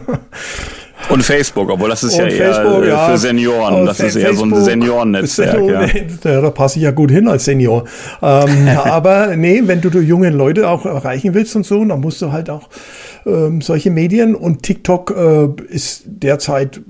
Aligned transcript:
Und 1.09 1.23
Facebook, 1.23 1.71
obwohl 1.71 1.89
das 1.89 2.03
ist 2.03 2.19
und 2.19 2.31
ja 2.31 2.31
Facebook, 2.31 2.85
eher 2.85 2.89
ja, 2.89 3.09
für 3.09 3.19
Senioren. 3.19 3.87
Das 3.87 4.01
ist 4.01 4.17
eher 4.17 4.35
so 4.35 4.45
ein 4.45 4.55
Seniorennetzwerk. 4.55 5.59
Ja. 5.69 6.41
Da 6.41 6.51
passe 6.51 6.79
ich 6.79 6.85
ja 6.85 6.91
gut 6.91 7.11
hin 7.11 7.29
als 7.29 7.45
Senior. 7.45 7.85
Ähm, 8.23 8.69
aber 8.85 9.37
nee, 9.37 9.63
wenn 9.65 9.81
du, 9.81 9.91
du 9.91 10.01
junge 10.01 10.31
Leute 10.31 10.69
auch 10.69 10.85
erreichen 10.87 11.35
willst 11.35 11.55
und 11.57 11.67
so, 11.67 11.85
dann 11.85 12.01
musst 12.01 12.23
du 12.23 12.33
halt 12.33 12.51
auch 12.51 12.69
ähm, 13.29 13.61
solche 13.61 13.91
Medien 13.91 14.35
und 14.35 14.63
TikTok 14.63 15.15
äh, 15.17 15.49
ist 15.69 16.05
derzeit 16.07 16.81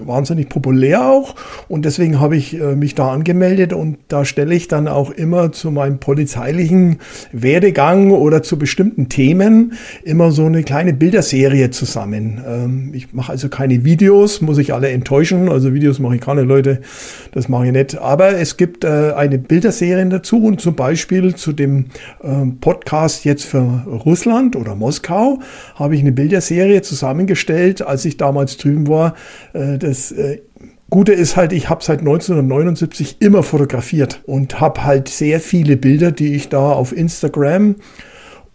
wahnsinnig 0.00 0.48
populär 0.48 1.06
auch. 1.06 1.34
Und 1.68 1.84
deswegen 1.84 2.20
habe 2.20 2.36
ich 2.36 2.58
äh, 2.58 2.74
mich 2.74 2.94
da 2.94 3.12
angemeldet 3.12 3.72
und 3.72 3.98
da 4.08 4.24
stelle 4.24 4.54
ich 4.54 4.68
dann 4.68 4.88
auch 4.88 5.10
immer 5.10 5.52
zu 5.52 5.70
meinem 5.70 5.98
polizeilichen 5.98 6.98
Werdegang 7.32 8.10
oder 8.10 8.42
zu 8.42 8.58
bestimmten 8.58 9.08
Themen 9.08 9.74
immer 10.04 10.32
so 10.32 10.46
eine 10.46 10.62
kleine 10.62 10.92
Bilderserie 10.92 11.70
zusammen. 11.70 12.40
Ähm, 12.46 12.90
ich 12.94 13.12
mache 13.12 13.32
also 13.32 13.48
keine 13.48 13.84
Videos, 13.84 14.40
muss 14.40 14.58
ich 14.58 14.74
alle 14.74 14.90
enttäuschen, 14.90 15.48
also 15.48 15.74
Videos 15.74 15.98
mache 15.98 16.16
ich 16.16 16.20
keine 16.20 16.42
Leute, 16.42 16.80
das 17.32 17.48
mache 17.48 17.66
ich 17.66 17.72
nicht, 17.72 17.98
aber 17.98 18.38
es 18.38 18.56
gibt 18.56 18.84
äh, 18.84 19.12
eine 19.16 19.38
Bilderserie 19.38 20.06
dazu 20.06 20.44
und 20.44 20.60
zum 20.60 20.74
Beispiel 20.74 21.34
zu 21.34 21.52
dem 21.52 21.86
ähm, 22.22 22.58
Podcast 22.60 23.24
jetzt 23.24 23.44
für 23.44 23.84
Russland 24.04 24.56
oder 24.56 24.74
Moskau 24.74 25.40
habe 25.82 25.94
ich 25.94 26.00
eine 26.00 26.12
Bilderserie 26.12 26.82
zusammengestellt, 26.82 27.82
als 27.82 28.04
ich 28.04 28.16
damals 28.16 28.56
drüben 28.56 28.88
war. 28.88 29.14
Äh, 29.52 29.78
das 29.78 30.12
äh, 30.12 30.40
Gute 30.90 31.12
ist 31.12 31.36
halt, 31.36 31.52
ich 31.52 31.70
habe 31.70 31.82
seit 31.82 32.00
1979 32.00 33.16
immer 33.20 33.42
fotografiert 33.42 34.20
und 34.26 34.60
habe 34.60 34.84
halt 34.84 35.08
sehr 35.08 35.40
viele 35.40 35.78
Bilder, 35.78 36.12
die 36.12 36.34
ich 36.34 36.50
da 36.50 36.72
auf 36.72 36.94
Instagram 36.94 37.76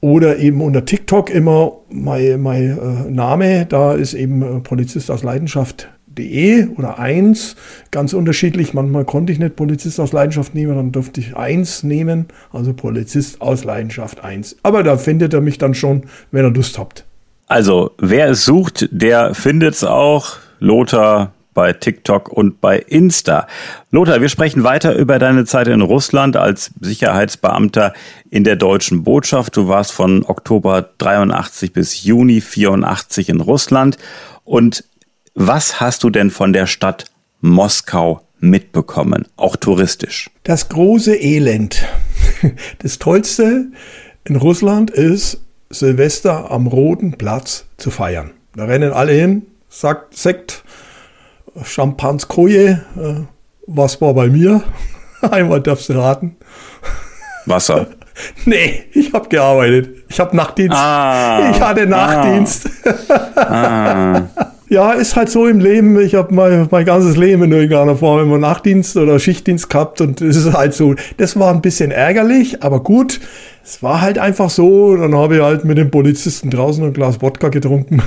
oder 0.01 0.37
eben 0.37 0.61
unter 0.61 0.85
TikTok 0.85 1.31
immer 1.31 1.79
mein, 1.89 2.39
mein 2.39 2.77
äh, 2.77 3.11
Name, 3.11 3.65
da 3.65 3.93
ist 3.93 4.13
eben 4.13 4.61
Polizist 4.61 5.09
aus 5.09 5.23
Leidenschaft 5.23 5.89
De 6.17 6.67
oder 6.77 6.99
1, 6.99 7.55
ganz 7.91 8.13
unterschiedlich. 8.13 8.73
Manchmal 8.73 9.05
konnte 9.05 9.31
ich 9.31 9.39
nicht 9.39 9.55
Polizist 9.55 9.99
aus 9.99 10.11
Leidenschaft 10.11 10.53
nehmen, 10.53 10.75
dann 10.75 10.91
durfte 10.91 11.19
ich 11.19 11.35
1 11.35 11.83
nehmen, 11.83 12.27
also 12.51 12.73
Polizist 12.73 13.41
aus 13.41 13.63
Leidenschaft 13.63 14.23
1. 14.23 14.57
Aber 14.61 14.83
da 14.83 14.97
findet 14.97 15.33
er 15.33 15.41
mich 15.41 15.57
dann 15.57 15.73
schon, 15.73 16.03
wenn 16.31 16.45
ihr 16.45 16.51
Lust 16.51 16.77
habt. 16.77 17.06
Also, 17.47 17.91
wer 17.97 18.29
es 18.29 18.43
sucht, 18.43 18.89
der 18.91 19.33
findet 19.33 19.75
es 19.75 19.83
auch. 19.83 20.35
Lothar 20.59 21.33
bei 21.53 21.73
TikTok 21.73 22.29
und 22.29 22.61
bei 22.61 22.77
Insta. 22.77 23.47
Lothar, 23.89 24.21
wir 24.21 24.29
sprechen 24.29 24.63
weiter 24.63 24.95
über 24.95 25.17
deine 25.17 25.45
Zeit 25.45 25.67
in 25.69 25.81
Russland 25.81 26.35
als 26.35 26.71
Sicherheitsbeamter 26.81 27.93
in 28.29 28.43
der 28.43 28.57
deutschen 28.57 29.03
Botschaft. 29.03 29.55
Du 29.55 29.67
warst 29.67 29.91
von 29.91 30.23
Oktober 30.25 30.89
83 30.97 31.73
bis 31.73 32.03
Juni 32.03 32.41
84 32.41 33.29
in 33.29 33.41
Russland. 33.41 33.97
Und 34.43 34.83
was 35.33 35.79
hast 35.79 36.03
du 36.03 36.09
denn 36.09 36.31
von 36.31 36.53
der 36.53 36.67
Stadt 36.67 37.05
Moskau 37.41 38.21
mitbekommen, 38.39 39.25
auch 39.35 39.55
touristisch? 39.55 40.29
Das 40.43 40.69
große 40.69 41.15
Elend. 41.15 41.85
Das 42.79 42.99
Tollste 42.99 43.71
in 44.25 44.35
Russland 44.35 44.91
ist 44.91 45.39
Silvester 45.69 46.51
am 46.51 46.67
Roten 46.67 47.17
Platz 47.17 47.65
zu 47.77 47.91
feiern. 47.91 48.31
Da 48.55 48.65
rennen 48.65 48.93
alle 48.93 49.13
hin, 49.13 49.47
sagt 49.69 50.17
Sekt, 50.17 50.63
Champanskoje. 51.63 52.85
Äh, 52.95 53.21
was 53.67 53.99
war 54.01 54.13
bei 54.13 54.27
mir? 54.27 54.63
Einmal 55.21 55.61
darfst 55.61 55.89
du 55.89 55.93
raten. 55.93 56.37
Wasser. 57.45 57.87
nee, 58.45 58.85
ich 58.93 59.13
habe 59.13 59.27
gearbeitet. 59.29 60.03
Ich 60.09 60.19
habe 60.19 60.35
Nachtdienst. 60.35 60.77
Ah, 60.77 61.51
ich 61.51 61.61
hatte 61.61 61.85
Nachtdienst. 61.85 62.69
Ah. 63.35 64.29
ah. 64.35 64.51
Ja, 64.69 64.91
ist 64.91 65.15
halt 65.15 65.29
so 65.29 65.47
im 65.47 65.59
Leben. 65.59 65.97
Ich 65.99 66.13
habe 66.13 66.33
mein, 66.33 66.67
mein 66.69 66.85
ganzes 66.85 67.15
Leben 67.15 67.43
in 67.43 67.53
irgendeiner 67.53 67.95
Form 67.95 68.21
immer 68.21 68.37
Nachtdienst 68.37 68.97
oder 68.97 69.17
Schichtdienst 69.17 69.69
gehabt 69.69 70.01
und 70.01 70.19
es 70.19 70.35
ist 70.35 70.51
halt 70.51 70.73
so. 70.73 70.95
Das 71.15 71.39
war 71.39 71.53
ein 71.53 71.61
bisschen 71.61 71.91
ärgerlich, 71.91 72.63
aber 72.63 72.83
gut. 72.83 73.21
Es 73.63 73.81
war 73.81 74.01
halt 74.01 74.19
einfach 74.19 74.49
so. 74.49 74.97
Dann 74.97 75.15
habe 75.15 75.37
ich 75.37 75.41
halt 75.41 75.63
mit 75.63 75.77
dem 75.77 75.89
Polizisten 75.89 76.49
draußen 76.49 76.83
ein 76.83 76.91
Glas 76.91 77.21
Wodka 77.21 77.47
getrunken. 77.47 78.01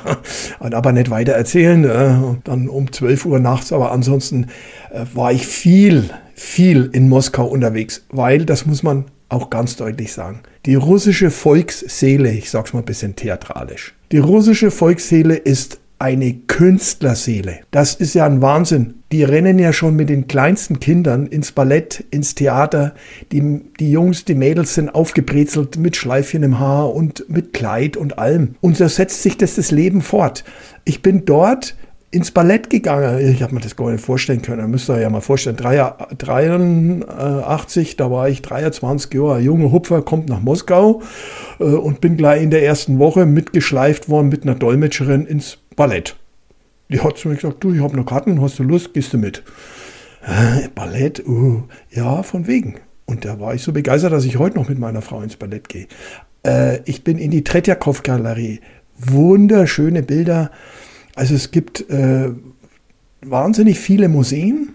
und 0.58 0.74
aber 0.74 0.90
nicht 0.90 1.10
weiter 1.10 1.32
erzählen. 1.32 1.84
Äh, 1.84 2.38
dann 2.42 2.68
um 2.68 2.90
12 2.90 3.26
Uhr 3.26 3.38
nachts. 3.38 3.72
Aber 3.72 3.92
ansonsten 3.92 4.48
äh, 4.90 5.04
war 5.14 5.30
ich 5.30 5.46
viel, 5.46 6.10
viel 6.34 6.90
in 6.92 7.08
Moskau 7.08 7.46
unterwegs, 7.46 8.04
weil 8.10 8.44
das 8.44 8.66
muss 8.66 8.82
man 8.82 9.04
auch 9.28 9.50
ganz 9.50 9.76
deutlich 9.76 10.12
sagen. 10.12 10.40
Die 10.66 10.74
russische 10.74 11.30
Volksseele, 11.30 12.32
ich 12.32 12.50
sag's 12.50 12.72
mal 12.72 12.80
ein 12.80 12.84
bisschen 12.84 13.14
theatralisch. 13.14 13.94
Die 14.10 14.18
russische 14.18 14.70
Volksseele 14.70 15.36
ist 15.36 15.78
eine 16.02 16.34
Künstlerseele. 16.34 17.60
Das 17.70 17.94
ist 17.94 18.12
ja 18.14 18.26
ein 18.26 18.42
Wahnsinn. 18.42 18.94
Die 19.12 19.22
rennen 19.22 19.60
ja 19.60 19.72
schon 19.72 19.94
mit 19.94 20.08
den 20.08 20.26
kleinsten 20.26 20.80
Kindern 20.80 21.28
ins 21.28 21.52
Ballett, 21.52 22.04
ins 22.10 22.34
Theater. 22.34 22.94
Die, 23.30 23.60
die 23.78 23.92
Jungs, 23.92 24.24
die 24.24 24.34
Mädels 24.34 24.74
sind 24.74 24.92
aufgebrezelt 24.92 25.78
mit 25.78 25.94
Schleifchen 25.94 26.42
im 26.42 26.58
Haar 26.58 26.92
und 26.92 27.26
mit 27.28 27.52
Kleid 27.52 27.96
und 27.96 28.18
allem. 28.18 28.56
Und 28.60 28.76
so 28.76 28.88
setzt 28.88 29.22
sich 29.22 29.38
das, 29.38 29.54
das 29.54 29.70
Leben 29.70 30.02
fort. 30.02 30.42
Ich 30.84 31.02
bin 31.02 31.24
dort 31.24 31.76
ins 32.10 32.32
Ballett 32.32 32.68
gegangen. 32.68 33.24
Ich 33.24 33.40
habe 33.40 33.54
mir 33.54 33.60
das 33.60 33.76
gar 33.76 33.92
nicht 33.92 34.04
vorstellen 34.04 34.42
können. 34.42 34.72
Müsst 34.72 34.90
ihr 34.90 35.00
ja 35.00 35.08
mal 35.08 35.20
vorstellen. 35.20 35.56
83, 35.56 37.96
da 37.96 38.10
war 38.10 38.28
ich 38.28 38.42
23 38.42 39.14
Jahre. 39.14 39.36
Ein 39.36 39.44
junger 39.44 39.70
Hupfer 39.70 40.02
kommt 40.02 40.28
nach 40.28 40.40
Moskau 40.40 41.00
äh, 41.60 41.64
und 41.64 42.00
bin 42.00 42.16
gleich 42.16 42.42
in 42.42 42.50
der 42.50 42.64
ersten 42.64 42.98
Woche 42.98 43.24
mitgeschleift 43.24 44.08
worden 44.08 44.30
mit 44.30 44.42
einer 44.42 44.56
Dolmetscherin 44.56 45.26
ins 45.26 45.61
Ballett. 45.76 46.16
Die 46.88 47.00
hat 47.00 47.16
zu 47.16 47.28
mir 47.28 47.36
gesagt, 47.36 47.64
du, 47.64 47.72
ich 47.72 47.80
habe 47.80 47.96
noch 47.96 48.06
Karten, 48.06 48.40
hast 48.40 48.58
du 48.58 48.62
Lust, 48.62 48.92
gehst 48.92 49.12
du 49.12 49.18
mit? 49.18 49.42
Ballett, 50.74 51.26
uh, 51.26 51.62
ja, 51.90 52.22
von 52.22 52.46
wegen. 52.46 52.76
Und 53.06 53.24
da 53.24 53.40
war 53.40 53.54
ich 53.54 53.62
so 53.62 53.72
begeistert, 53.72 54.12
dass 54.12 54.24
ich 54.24 54.38
heute 54.38 54.56
noch 54.56 54.68
mit 54.68 54.78
meiner 54.78 55.02
Frau 55.02 55.20
ins 55.22 55.36
Ballett 55.36 55.68
gehe. 55.68 55.86
Äh, 56.46 56.80
ich 56.84 57.02
bin 57.02 57.18
in 57.18 57.30
die 57.30 57.44
Tretjakow-Galerie. 57.44 58.60
Wunderschöne 58.98 60.02
Bilder. 60.02 60.50
Also 61.14 61.34
es 61.34 61.50
gibt 61.50 61.88
äh, 61.90 62.30
wahnsinnig 63.22 63.80
viele 63.80 64.08
Museen. 64.08 64.74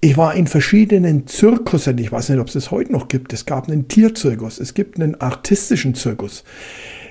Ich 0.00 0.16
war 0.16 0.34
in 0.34 0.46
verschiedenen 0.46 1.26
Zirkussen. 1.26 1.96
Ich 1.98 2.10
weiß 2.10 2.30
nicht, 2.30 2.40
ob 2.40 2.48
es 2.48 2.54
das 2.54 2.70
heute 2.70 2.92
noch 2.92 3.08
gibt. 3.08 3.32
Es 3.32 3.46
gab 3.46 3.68
einen 3.68 3.88
Tierzirkus. 3.88 4.58
Es 4.58 4.74
gibt 4.74 5.00
einen 5.00 5.20
artistischen 5.20 5.94
Zirkus. 5.94 6.44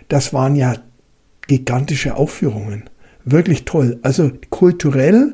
Das 0.10 0.34
waren 0.34 0.56
ja 0.56 0.76
gigantische 1.48 2.16
Aufführungen 2.16 2.84
wirklich 3.26 3.66
toll. 3.66 4.00
Also 4.02 4.32
kulturell 4.50 5.34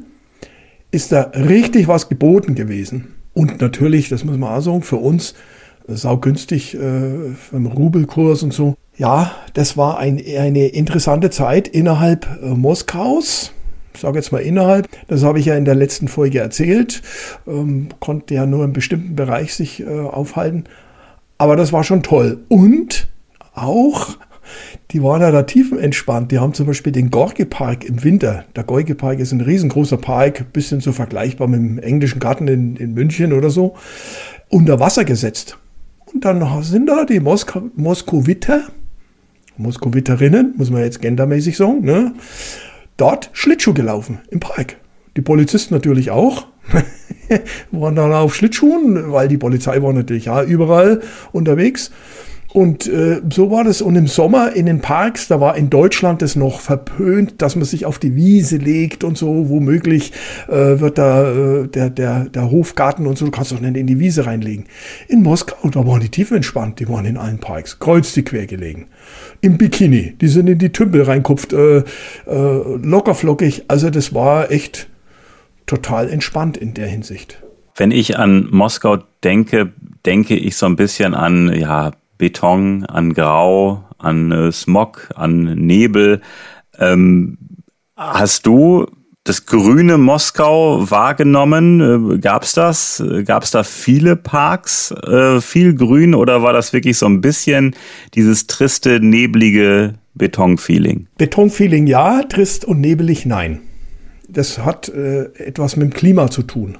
ist 0.91 1.11
da 1.11 1.31
richtig 1.33 1.87
was 1.87 2.09
geboten 2.09 2.55
gewesen. 2.55 3.15
Und 3.33 3.61
natürlich, 3.61 4.09
das 4.09 4.23
muss 4.23 4.37
man 4.37 4.51
auch 4.51 4.61
sagen, 4.61 4.81
für 4.81 4.97
uns 4.97 5.35
saugünstig 5.87 6.75
äh, 6.75 7.33
vom 7.49 7.65
Rubelkurs 7.65 8.43
und 8.43 8.53
so. 8.53 8.75
Ja, 8.97 9.31
das 9.53 9.77
war 9.77 9.97
ein, 9.97 10.21
eine 10.37 10.67
interessante 10.67 11.29
Zeit 11.29 11.67
innerhalb 11.67 12.27
äh, 12.43 12.49
Moskaus. 12.49 13.53
Ich 13.93 14.01
sage 14.01 14.17
jetzt 14.17 14.31
mal 14.31 14.39
innerhalb. 14.39 14.87
Das 15.07 15.23
habe 15.23 15.39
ich 15.39 15.45
ja 15.45 15.55
in 15.55 15.65
der 15.65 15.75
letzten 15.75 16.07
Folge 16.07 16.39
erzählt. 16.39 17.01
Ähm, 17.47 17.89
konnte 17.99 18.33
ja 18.33 18.45
nur 18.45 18.63
im 18.63 18.73
bestimmten 18.73 19.15
Bereich 19.15 19.53
sich 19.53 19.81
äh, 19.81 19.87
aufhalten. 19.87 20.65
Aber 21.37 21.55
das 21.55 21.73
war 21.73 21.83
schon 21.83 22.03
toll. 22.03 22.39
Und 22.49 23.07
auch 23.53 24.17
die 24.91 25.03
waren 25.03 25.21
ja 25.21 25.31
da 25.31 25.43
tiefenentspannt. 25.43 26.31
Die 26.31 26.39
haben 26.39 26.53
zum 26.53 26.67
Beispiel 26.67 26.91
den 26.91 27.11
Gorki-Park 27.11 27.85
im 27.85 28.03
Winter. 28.03 28.45
Der 28.55 28.63
Gorki-Park 28.63 29.19
ist 29.19 29.31
ein 29.31 29.41
riesengroßer 29.41 29.97
Park, 29.97 30.51
bisschen 30.53 30.81
so 30.81 30.91
vergleichbar 30.91 31.47
mit 31.47 31.59
dem 31.59 31.79
englischen 31.79 32.19
Garten 32.19 32.47
in, 32.47 32.75
in 32.75 32.93
München 32.93 33.33
oder 33.33 33.49
so, 33.49 33.75
unter 34.49 34.79
Wasser 34.79 35.05
gesetzt. 35.05 35.57
Und 36.13 36.25
dann 36.25 36.63
sind 36.63 36.87
da 36.87 37.05
die 37.05 37.19
Mosk 37.19 37.59
Moskowiter, 37.75 38.63
Moskowiterinnen, 39.57 40.55
muss 40.57 40.71
man 40.71 40.83
jetzt 40.83 41.01
gendermäßig 41.01 41.57
sagen, 41.57 41.81
ne? 41.81 42.13
dort 42.99 43.29
Schlittschuh 43.33 43.73
gelaufen 43.73 44.19
im 44.29 44.39
Park. 44.39 44.77
Die 45.17 45.21
Polizisten 45.21 45.73
natürlich 45.73 46.11
auch. 46.11 46.47
waren 47.71 47.95
dann 47.95 48.11
auf 48.13 48.35
Schlittschuhen, 48.35 49.11
weil 49.11 49.27
die 49.27 49.37
Polizei 49.37 49.81
war 49.81 49.93
natürlich 49.93 50.25
ja 50.25 50.43
überall 50.43 51.01
unterwegs. 51.31 51.91
Und 52.51 52.87
äh, 52.87 53.21
so 53.31 53.51
war 53.51 53.63
das. 53.63 53.81
Und 53.81 53.95
im 53.95 54.07
Sommer 54.07 54.53
in 54.53 54.65
den 54.65 54.81
Parks, 54.81 55.27
da 55.27 55.39
war 55.39 55.55
in 55.55 55.69
Deutschland 55.69 56.23
das 56.23 56.35
noch 56.35 56.59
verpönt, 56.61 57.41
dass 57.41 57.55
man 57.55 57.65
sich 57.65 57.85
auf 57.85 57.99
die 57.99 58.15
Wiese 58.15 58.57
legt 58.57 59.03
und 59.03 59.17
so. 59.17 59.49
Womöglich 59.49 60.13
äh, 60.47 60.79
wird 60.79 60.97
da 60.97 61.31
äh, 61.31 61.67
der, 61.67 61.91
der, 61.91 62.25
der 62.25 62.49
Hofgarten 62.49 63.05
und 63.05 63.17
so, 63.17 63.25
du 63.25 63.31
kannst 63.31 63.51
doch 63.51 63.59
nicht 63.59 63.77
in 63.77 63.85
die 63.85 63.99
Wiese 63.99 64.25
reinlegen. 64.25 64.65
In 65.07 65.21
Moskau, 65.21 65.69
da 65.69 65.85
waren 65.85 65.99
die 65.99 66.09
tief 66.09 66.31
entspannt, 66.31 66.79
die 66.79 66.89
waren 66.89 67.05
in 67.05 67.17
allen 67.17 67.37
Parks, 67.37 67.77
kreuz 67.77 68.13
die 68.13 68.23
quer 68.23 68.47
gelegen. 68.47 68.87
Im 69.41 69.57
Bikini, 69.57 70.15
die 70.19 70.27
sind 70.27 70.47
in 70.47 70.57
die 70.57 70.71
Tümpel 70.71 71.03
reinkupft, 71.03 71.53
äh, 71.53 71.77
äh, 71.77 71.83
lockerflockig. 72.25 73.65
Also 73.67 73.91
das 73.91 74.13
war 74.13 74.49
echt 74.49 74.87
total 75.67 76.09
entspannt 76.09 76.57
in 76.57 76.73
der 76.73 76.87
Hinsicht. 76.87 77.43
Wenn 77.75 77.91
ich 77.91 78.17
an 78.17 78.47
Moskau 78.49 78.97
denke, 79.23 79.71
denke 80.05 80.35
ich 80.35 80.57
so 80.57 80.65
ein 80.65 80.75
bisschen 80.75 81.13
an 81.13 81.53
ja, 81.53 81.91
Beton, 82.19 82.85
an 82.85 83.13
Grau, 83.15 83.83
an 83.97 84.31
äh, 84.31 84.51
Smog, 84.51 85.09
an 85.15 85.55
Nebel. 85.55 86.21
Ähm, 86.77 87.39
hast 87.97 88.45
du 88.45 88.85
das 89.23 89.47
grüne 89.47 89.97
Moskau 89.97 90.91
wahrgenommen? 90.91 92.13
Äh, 92.13 92.17
gab's 92.19 92.53
das? 92.53 93.03
Gab's 93.25 93.49
da 93.49 93.63
viele 93.63 94.15
Parks, 94.15 94.91
äh, 94.91 95.41
viel 95.41 95.73
Grün 95.73 96.13
oder 96.13 96.43
war 96.43 96.53
das 96.53 96.73
wirklich 96.73 96.97
so 96.97 97.07
ein 97.07 97.21
bisschen 97.21 97.75
dieses 98.13 98.45
triste, 98.45 98.99
neblige 98.99 99.95
Betonfeeling? 100.13 101.07
Betonfeeling 101.17 101.87
ja, 101.87 102.21
trist 102.23 102.65
und 102.65 102.81
nebelig 102.81 103.25
nein 103.25 103.61
das 104.31 104.59
hat 104.59 104.89
äh, 104.89 105.25
etwas 105.43 105.75
mit 105.75 105.91
dem 105.91 105.93
Klima 105.93 106.29
zu 106.29 106.43
tun. 106.43 106.77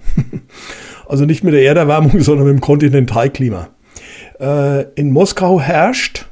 also 1.07 1.25
nicht 1.25 1.43
mit 1.43 1.53
der 1.53 1.63
Erderwärmung, 1.63 2.19
sondern 2.19 2.47
mit 2.47 2.55
dem 2.57 2.61
Kontinentalklima. 2.61 3.69
Äh, 4.39 4.83
in 4.93 5.11
Moskau 5.11 5.59
herrscht 5.59 6.25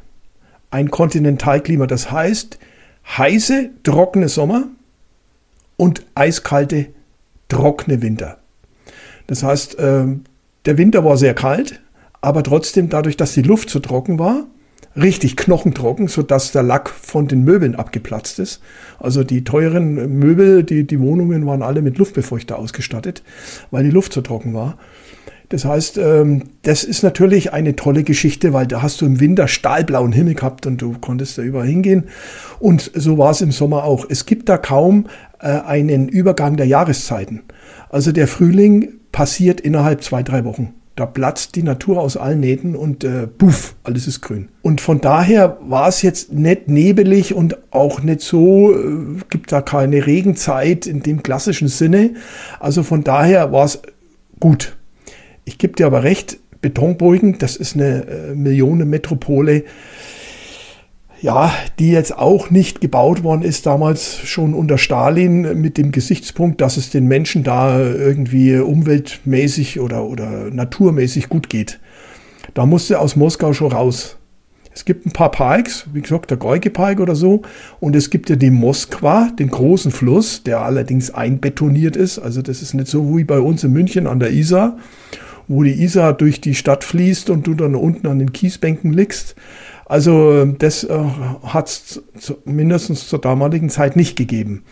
ein 0.71 0.91
Kontinentalklima, 0.91 1.87
das 1.87 2.11
heißt 2.11 2.59
heiße, 3.17 3.69
trockene 3.83 4.29
Sommer 4.29 4.67
und 5.77 6.05
eiskalte, 6.15 6.87
trockene 7.47 8.01
Winter. 8.01 8.37
Das 9.27 9.43
heißt, 9.43 9.79
äh, 9.79 10.05
der 10.65 10.77
Winter 10.77 11.05
war 11.05 11.17
sehr 11.17 11.33
kalt, 11.33 11.81
aber 12.21 12.43
trotzdem 12.43 12.89
dadurch, 12.89 13.17
dass 13.17 13.33
die 13.33 13.41
Luft 13.41 13.69
so 13.69 13.79
trocken 13.79 14.19
war, 14.19 14.45
richtig 14.95 15.37
knochentrocken, 15.37 16.07
sodass 16.07 16.51
der 16.51 16.63
Lack 16.63 16.89
von 16.89 17.27
den 17.27 17.43
Möbeln 17.43 17.75
abgeplatzt 17.75 18.39
ist. 18.39 18.61
Also 18.99 19.23
die 19.23 19.43
teuren 19.43 20.17
Möbel, 20.17 20.63
die, 20.63 20.85
die 20.85 20.99
Wohnungen 20.99 21.45
waren 21.45 21.61
alle 21.61 21.81
mit 21.81 21.97
Luftbefeuchter 21.97 22.57
ausgestattet, 22.57 23.21
weil 23.69 23.83
die 23.83 23.91
Luft 23.91 24.13
so 24.13 24.21
trocken 24.21 24.53
war. 24.53 24.77
Das 25.49 25.63
heißt, 25.63 25.97
ähm, 25.97 26.43
das 26.63 26.83
ist 26.83 27.03
natürlich 27.03 27.53
eine 27.53 27.75
tolle 27.75 28.03
Geschichte, 28.03 28.51
weil 28.51 28.67
da 28.67 28.81
hast 28.81 29.01
du 29.01 29.05
im 29.05 29.19
Winter 29.19 29.47
stahlblauen 29.47 30.11
Himmel 30.11 30.35
gehabt 30.35 30.65
und 30.65 30.81
du 30.81 30.95
konntest 30.99 31.37
da 31.37 31.41
überall 31.41 31.67
hingehen. 31.67 32.05
Und 32.59 32.91
so 32.93 33.17
war 33.17 33.31
es 33.31 33.41
im 33.41 33.51
Sommer 33.51 33.85
auch. 33.85 34.05
Es 34.09 34.25
gibt 34.25 34.49
da 34.49 34.57
kaum 34.57 35.07
äh, 35.39 35.47
einen 35.47 36.09
Übergang 36.09 36.57
der 36.57 36.67
Jahreszeiten. 36.67 37.43
Also 37.89 38.11
der 38.11 38.27
Frühling 38.27 38.89
passiert 39.13 39.61
innerhalb 39.61 40.03
zwei, 40.03 40.21
drei 40.21 40.43
Wochen. 40.43 40.73
Da 40.97 41.05
platzt 41.05 41.55
die 41.55 41.63
Natur 41.63 42.01
aus 42.01 42.17
allen 42.17 42.39
Nähten 42.39 42.75
und 42.75 43.03
äh, 43.03 43.27
puff, 43.27 43.75
alles 43.83 44.07
ist 44.07 44.21
grün. 44.21 44.49
Und 44.63 44.81
von 44.81 44.99
daher 44.99 45.59
war 45.61 45.87
es 45.87 46.01
jetzt 46.01 46.33
nicht 46.33 46.67
nebelig 46.69 47.35
und 47.35 47.55
auch 47.71 48.01
nicht 48.01 48.21
so, 48.21 48.73
äh, 48.73 49.19
gibt 49.29 49.51
da 49.51 49.61
keine 49.61 50.07
Regenzeit 50.07 50.87
in 50.87 51.03
dem 51.03 51.21
klassischen 51.21 51.67
Sinne. 51.67 52.15
Also 52.59 52.81
von 52.81 53.03
daher 53.03 53.51
war 53.51 53.65
es 53.65 53.79
gut. 54.39 54.76
Ich 55.47 55.57
gebe 55.57 55.73
dir 55.73 55.85
aber 55.85 56.03
recht, 56.03 56.39
Betonbrücken, 56.59 57.37
das 57.39 57.55
ist 57.55 57.75
eine 57.75 58.05
äh, 58.05 58.35
Millionenmetropole 58.35 59.63
ja, 61.21 61.51
die 61.79 61.89
jetzt 61.89 62.15
auch 62.15 62.51
nicht 62.51 62.81
gebaut 62.81 63.23
worden 63.23 63.41
ist, 63.41 63.65
damals 63.65 64.19
schon 64.19 64.53
unter 64.53 64.77
Stalin 64.77 65.59
mit 65.59 65.77
dem 65.77 65.91
Gesichtspunkt, 65.91 66.61
dass 66.61 66.77
es 66.77 66.89
den 66.89 67.07
Menschen 67.07 67.43
da 67.43 67.79
irgendwie 67.79 68.57
umweltmäßig 68.57 69.79
oder, 69.79 70.03
oder 70.03 70.51
naturmäßig 70.51 71.29
gut 71.29 71.49
geht. 71.49 71.79
Da 72.53 72.65
musste 72.65 72.99
aus 72.99 73.15
Moskau 73.15 73.53
schon 73.53 73.71
raus. 73.71 74.17
Es 74.73 74.85
gibt 74.85 75.07
ein 75.07 75.11
paar 75.11 75.31
Parks, 75.31 75.87
wie 75.91 76.01
gesagt, 76.01 76.29
der 76.29 76.37
Gorki 76.37 76.69
Park 76.69 76.99
oder 76.99 77.15
so, 77.15 77.41
und 77.79 77.95
es 77.95 78.11
gibt 78.11 78.29
ja 78.29 78.35
den 78.35 78.53
Moskwa, 78.53 79.31
den 79.39 79.49
großen 79.49 79.91
Fluss, 79.91 80.43
der 80.43 80.61
allerdings 80.61 81.09
einbetoniert 81.09 81.95
ist. 81.95 82.19
Also 82.19 82.43
das 82.43 82.61
ist 82.61 82.75
nicht 82.75 82.87
so 82.87 83.17
wie 83.17 83.23
bei 83.23 83.39
uns 83.39 83.63
in 83.63 83.73
München 83.73 84.05
an 84.05 84.19
der 84.19 84.31
Isar, 84.31 84.77
wo 85.47 85.63
die 85.63 85.81
Isar 85.81 86.13
durch 86.13 86.41
die 86.41 86.55
Stadt 86.55 86.83
fließt 86.83 87.29
und 87.29 87.47
du 87.47 87.53
dann 87.53 87.75
unten 87.75 88.07
an 88.07 88.19
den 88.19 88.33
Kiesbänken 88.33 88.91
liegst. 88.91 89.35
Also 89.85 90.45
das 90.45 90.83
äh, 90.83 90.99
hat 91.43 91.69
es 91.69 92.03
mindestens 92.43 93.07
zur 93.07 93.19
damaligen 93.19 93.69
Zeit 93.69 93.95
nicht 93.95 94.17
gegeben. 94.17 94.63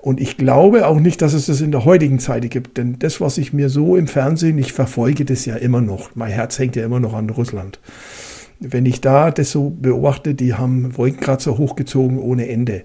Und 0.00 0.20
ich 0.20 0.36
glaube 0.36 0.86
auch 0.86 1.00
nicht, 1.00 1.22
dass 1.22 1.34
es 1.34 1.46
das 1.46 1.60
in 1.60 1.70
der 1.70 1.84
heutigen 1.84 2.18
Zeit 2.18 2.50
gibt. 2.50 2.76
Denn 2.76 2.98
das, 2.98 3.20
was 3.20 3.38
ich 3.38 3.52
mir 3.52 3.68
so 3.68 3.96
im 3.96 4.06
Fernsehen, 4.06 4.58
ich 4.58 4.72
verfolge 4.72 5.24
das 5.24 5.46
ja 5.46 5.56
immer 5.56 5.80
noch. 5.80 6.14
Mein 6.14 6.30
Herz 6.30 6.58
hängt 6.58 6.76
ja 6.76 6.84
immer 6.84 7.00
noch 7.00 7.14
an 7.14 7.30
Russland. 7.30 7.78
Wenn 8.60 8.86
ich 8.86 9.00
da 9.00 9.30
das 9.30 9.50
so 9.50 9.70
beobachte, 9.70 10.34
die 10.34 10.54
haben 10.54 10.96
Wolkenkratzer 10.96 11.58
hochgezogen 11.58 12.18
ohne 12.18 12.48
Ende. 12.48 12.82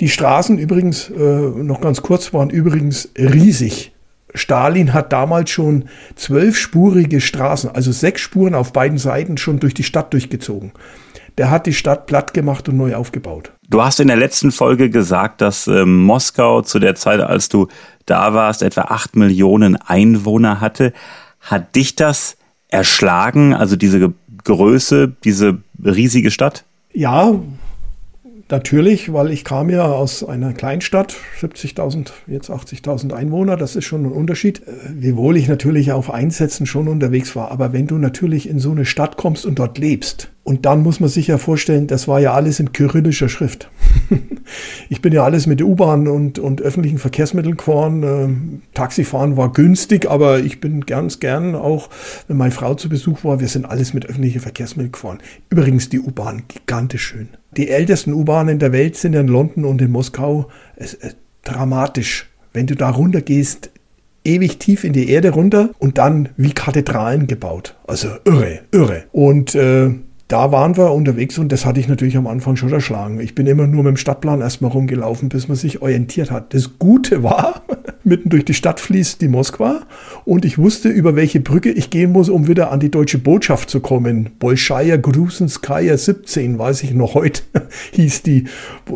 Die 0.00 0.08
Straßen 0.08 0.58
übrigens, 0.58 1.10
äh, 1.10 1.22
noch 1.22 1.80
ganz 1.80 2.02
kurz, 2.02 2.32
waren 2.32 2.50
übrigens 2.50 3.10
riesig. 3.18 3.92
Stalin 4.38 4.94
hat 4.94 5.12
damals 5.12 5.50
schon 5.50 5.84
zwölfspurige 6.14 7.20
Straßen, 7.20 7.70
also 7.70 7.92
sechs 7.92 8.20
Spuren 8.20 8.54
auf 8.54 8.72
beiden 8.72 8.98
Seiten 8.98 9.36
schon 9.36 9.60
durch 9.60 9.74
die 9.74 9.82
Stadt 9.82 10.12
durchgezogen. 10.12 10.72
Der 11.36 11.50
hat 11.50 11.66
die 11.66 11.74
Stadt 11.74 12.06
platt 12.06 12.34
gemacht 12.34 12.68
und 12.68 12.76
neu 12.76 12.94
aufgebaut. 12.94 13.52
Du 13.68 13.82
hast 13.82 14.00
in 14.00 14.08
der 14.08 14.16
letzten 14.16 14.50
Folge 14.50 14.90
gesagt, 14.90 15.40
dass 15.40 15.66
äh, 15.66 15.84
Moskau 15.84 16.62
zu 16.62 16.78
der 16.78 16.94
Zeit, 16.94 17.20
als 17.20 17.48
du 17.48 17.68
da 18.06 18.34
warst, 18.34 18.62
etwa 18.62 18.82
acht 18.82 19.14
Millionen 19.14 19.76
Einwohner 19.76 20.60
hatte. 20.60 20.92
Hat 21.40 21.76
dich 21.76 21.94
das 21.94 22.36
erschlagen, 22.68 23.54
also 23.54 23.76
diese 23.76 24.12
Größe, 24.44 25.12
diese 25.22 25.58
riesige 25.84 26.30
Stadt? 26.30 26.64
Ja, 26.92 27.34
Natürlich, 28.50 29.12
weil 29.12 29.30
ich 29.30 29.44
kam 29.44 29.68
ja 29.68 29.84
aus 29.84 30.24
einer 30.24 30.54
Kleinstadt, 30.54 31.16
70.000, 31.40 32.12
jetzt 32.26 32.50
80.000 32.50 33.12
Einwohner, 33.12 33.58
das 33.58 33.76
ist 33.76 33.84
schon 33.84 34.06
ein 34.06 34.12
Unterschied. 34.12 34.66
Äh, 34.66 34.72
wiewohl 34.94 35.36
ich 35.36 35.48
natürlich 35.48 35.92
auf 35.92 36.10
Einsätzen 36.10 36.64
schon 36.64 36.88
unterwegs 36.88 37.36
war. 37.36 37.50
Aber 37.50 37.74
wenn 37.74 37.86
du 37.86 37.98
natürlich 37.98 38.48
in 38.48 38.58
so 38.58 38.70
eine 38.70 38.86
Stadt 38.86 39.18
kommst 39.18 39.44
und 39.44 39.58
dort 39.58 39.76
lebst, 39.76 40.30
und 40.48 40.64
dann 40.64 40.82
muss 40.82 40.98
man 40.98 41.10
sich 41.10 41.26
ja 41.26 41.36
vorstellen, 41.36 41.88
das 41.88 42.08
war 42.08 42.20
ja 42.20 42.32
alles 42.32 42.58
in 42.58 42.72
kyrillischer 42.72 43.28
Schrift. 43.28 43.70
ich 44.88 45.02
bin 45.02 45.12
ja 45.12 45.22
alles 45.22 45.46
mit 45.46 45.60
U-Bahn 45.60 46.08
und, 46.08 46.38
und 46.38 46.62
öffentlichen 46.62 46.96
Verkehrsmitteln 46.96 47.58
gefahren. 47.58 48.02
Ähm, 48.02 48.62
Taxifahren 48.72 49.36
war 49.36 49.52
günstig, 49.52 50.10
aber 50.10 50.38
ich 50.38 50.58
bin 50.58 50.86
ganz 50.86 51.20
gern 51.20 51.54
auch, 51.54 51.90
wenn 52.28 52.38
meine 52.38 52.52
Frau 52.52 52.72
zu 52.72 52.88
Besuch 52.88 53.24
war, 53.24 53.40
wir 53.40 53.48
sind 53.48 53.66
alles 53.66 53.92
mit 53.92 54.06
öffentlichen 54.06 54.40
Verkehrsmitteln 54.40 54.92
gefahren. 54.92 55.18
Übrigens 55.50 55.90
die 55.90 56.00
U-Bahn, 56.00 56.44
gigantisch 56.48 57.02
schön. 57.02 57.28
Die 57.58 57.68
ältesten 57.68 58.14
U-Bahnen 58.14 58.58
der 58.58 58.72
Welt 58.72 58.96
sind 58.96 59.12
in 59.12 59.28
London 59.28 59.66
und 59.66 59.82
in 59.82 59.92
Moskau. 59.92 60.48
Es 60.76 60.94
ist 60.94 61.18
dramatisch. 61.44 62.30
Wenn 62.54 62.66
du 62.66 62.74
da 62.74 62.88
runter 62.88 63.20
gehst, 63.20 63.68
ewig 64.24 64.58
tief 64.58 64.84
in 64.84 64.94
die 64.94 65.10
Erde 65.10 65.28
runter 65.28 65.72
und 65.78 65.98
dann 65.98 66.30
wie 66.38 66.52
Kathedralen 66.52 67.26
gebaut. 67.26 67.76
Also 67.86 68.08
irre, 68.24 68.60
irre. 68.72 69.04
Und 69.12 69.54
äh, 69.54 69.90
da 70.28 70.52
waren 70.52 70.76
wir 70.76 70.92
unterwegs 70.92 71.38
und 71.38 71.50
das 71.50 71.64
hatte 71.64 71.80
ich 71.80 71.88
natürlich 71.88 72.18
am 72.18 72.26
Anfang 72.26 72.56
schon 72.56 72.70
erschlagen. 72.70 73.18
Ich 73.18 73.34
bin 73.34 73.46
immer 73.46 73.66
nur 73.66 73.82
mit 73.82 73.92
dem 73.92 73.96
Stadtplan 73.96 74.42
erstmal 74.42 74.70
rumgelaufen, 74.70 75.30
bis 75.30 75.48
man 75.48 75.56
sich 75.56 75.80
orientiert 75.80 76.30
hat. 76.30 76.52
Das 76.52 76.78
Gute 76.78 77.22
war, 77.22 77.62
mitten 78.04 78.28
durch 78.28 78.44
die 78.44 78.52
Stadt 78.52 78.78
fließt 78.78 79.22
die 79.22 79.28
Moskwa 79.28 79.80
und 80.26 80.44
ich 80.44 80.58
wusste, 80.58 80.90
über 80.90 81.16
welche 81.16 81.40
Brücke 81.40 81.70
ich 81.70 81.88
gehen 81.88 82.12
muss, 82.12 82.28
um 82.28 82.46
wieder 82.46 82.70
an 82.70 82.78
die 82.78 82.90
deutsche 82.90 83.16
Botschaft 83.16 83.70
zu 83.70 83.80
kommen. 83.80 84.30
Bolschaya 84.38 84.96
Grusenskaya 84.96 85.96
17, 85.96 86.58
weiß 86.58 86.82
ich 86.82 86.92
noch 86.92 87.14
heute, 87.14 87.42
hieß 87.92 88.22
die 88.22 88.44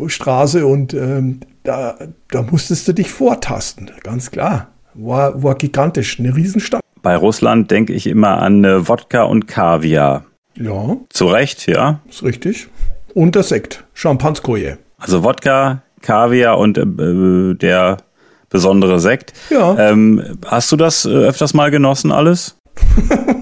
Straße 0.05 0.67
und 0.67 0.93
ähm, 0.93 1.39
da, 1.63 1.97
da 2.29 2.43
musstest 2.43 2.87
du 2.87 2.93
dich 2.93 3.09
vortasten, 3.09 3.89
ganz 4.03 4.29
klar. 4.29 4.67
War, 4.93 5.41
war 5.41 5.55
gigantisch, 5.55 6.19
eine 6.19 6.35
Riesenstadt. 6.35 6.81
Bei 7.01 7.15
Russland 7.17 7.71
denke 7.71 7.93
ich 7.93 8.05
immer 8.05 8.39
an 8.39 8.63
äh, 8.63 8.87
Wodka 8.87 9.23
und 9.23 9.47
Kaviar. 9.47 10.25
Ja. 10.55 10.97
Zu 11.09 11.27
Recht, 11.27 11.67
ja. 11.67 11.99
Ist 12.09 12.23
richtig. 12.23 12.67
Und 13.13 13.35
der 13.35 13.43
Sekt, 13.43 13.85
Champanskoje. 13.93 14.77
Also 14.97 15.23
Wodka, 15.23 15.83
Kaviar 16.01 16.57
und 16.57 16.77
äh, 16.77 17.55
der 17.55 17.97
besondere 18.49 18.99
Sekt. 18.99 19.33
Ja. 19.49 19.77
Ähm, 19.77 20.37
hast 20.45 20.71
du 20.71 20.75
das 20.75 21.05
äh, 21.05 21.09
öfters 21.09 21.53
mal 21.53 21.71
genossen 21.71 22.11
alles? 22.11 22.57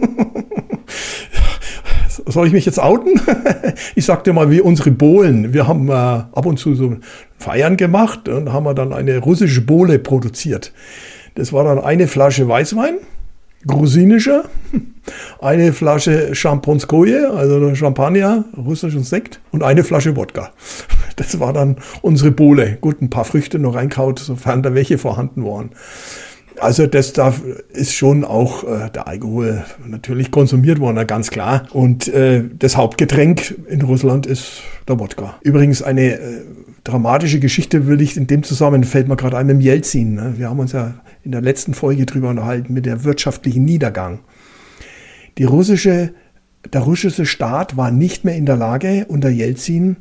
soll 2.32 2.48
ich 2.48 2.54
mich 2.54 2.66
jetzt 2.66 2.80
outen? 2.80 3.20
ich 3.96 4.06
sagte 4.06 4.34
mal, 4.34 4.50
wie 4.50 4.62
unsere 4.62 4.92
Bohlen. 4.92 5.54
Wir 5.54 5.68
haben 5.68 5.90
äh, 5.90 5.94
ab 5.94 6.46
und 6.46 6.58
zu 6.58 6.76
so 6.76 6.98
Feiern 7.38 7.78
gemacht 7.78 8.28
und 8.30 8.52
haben 8.52 8.66
wir 8.66 8.74
dann 8.74 8.94
eine 8.94 9.20
russische 9.20 9.62
Bohle 9.62 10.00
produziert. 10.00 10.74
Das 11.36 11.54
war 11.54 11.64
dann 11.64 11.80
eine 11.80 12.08
Flasche 12.08 12.48
Weißwein, 12.48 12.96
grusinischer, 13.68 14.46
eine 15.40 15.74
Flasche 15.74 16.34
Champonskoje, 16.36 17.32
also 17.32 17.74
Champagner, 17.76 18.46
russischen 18.58 19.04
Sekt 19.04 19.40
und 19.52 19.64
eine 19.64 19.84
Flasche 19.84 20.16
Wodka. 20.16 20.52
Das 21.16 21.40
war 21.40 21.54
dann 21.54 21.78
unsere 22.02 22.32
Bohle. 22.32 22.78
Gut, 22.82 23.02
ein 23.02 23.10
paar 23.10 23.26
Früchte 23.26 23.60
noch 23.60 23.76
reinkaut, 23.76 24.20
sofern 24.20 24.64
da 24.64 24.74
welche 24.74 24.98
vorhanden 24.98 25.46
waren. 25.46 25.72
Also 26.60 26.86
das 26.86 27.14
da 27.14 27.34
ist 27.74 27.94
schon 27.96 28.24
auch 28.24 28.64
äh, 28.64 28.90
der 28.94 29.08
Alkohol 29.08 29.64
natürlich 29.86 30.32
konsumiert 30.32 30.80
worden, 30.80 31.06
ganz 31.08 31.32
klar. 31.32 31.68
Und 31.72 32.08
äh, 32.08 32.44
das 32.58 32.78
Hauptgetränk 32.78 33.56
in 33.68 33.82
Russland 33.82 34.26
ist 34.26 34.62
der 34.88 35.00
Wodka. 35.00 35.36
Übrigens 35.42 35.82
eine 35.82 36.20
äh, 36.20 36.42
dramatische 36.84 37.40
Geschichte 37.40 37.88
will 37.88 38.02
ich 38.02 38.18
in 38.18 38.28
dem 38.28 38.44
Zusammenhang, 38.44 38.84
fällt 38.84 39.08
mir 39.08 39.16
gerade 39.16 39.38
ein, 39.38 39.48
mit 39.48 39.56
dem 39.56 39.62
Jelzin. 39.62 40.16
Ne? 40.16 40.34
Wir 40.38 40.50
haben 40.50 40.60
uns 40.60 40.72
ja 40.72 40.94
in 41.24 41.32
der 41.32 41.42
letzten 41.42 41.74
Folge 41.74 42.06
drüber 42.06 42.30
unterhalten, 42.30 42.74
mit 42.74 42.86
der 42.86 43.04
wirtschaftlichen 43.04 43.66
Niedergang. 43.66 44.20
Die 45.38 45.44
russische, 45.44 46.14
der 46.74 46.82
russische 46.82 47.26
Staat 47.26 47.78
war 47.78 47.92
nicht 47.92 48.26
mehr 48.26 48.36
in 48.36 48.46
der 48.46 48.58
Lage, 48.58 49.06
unter 49.08 49.30
Jelzin 49.30 49.98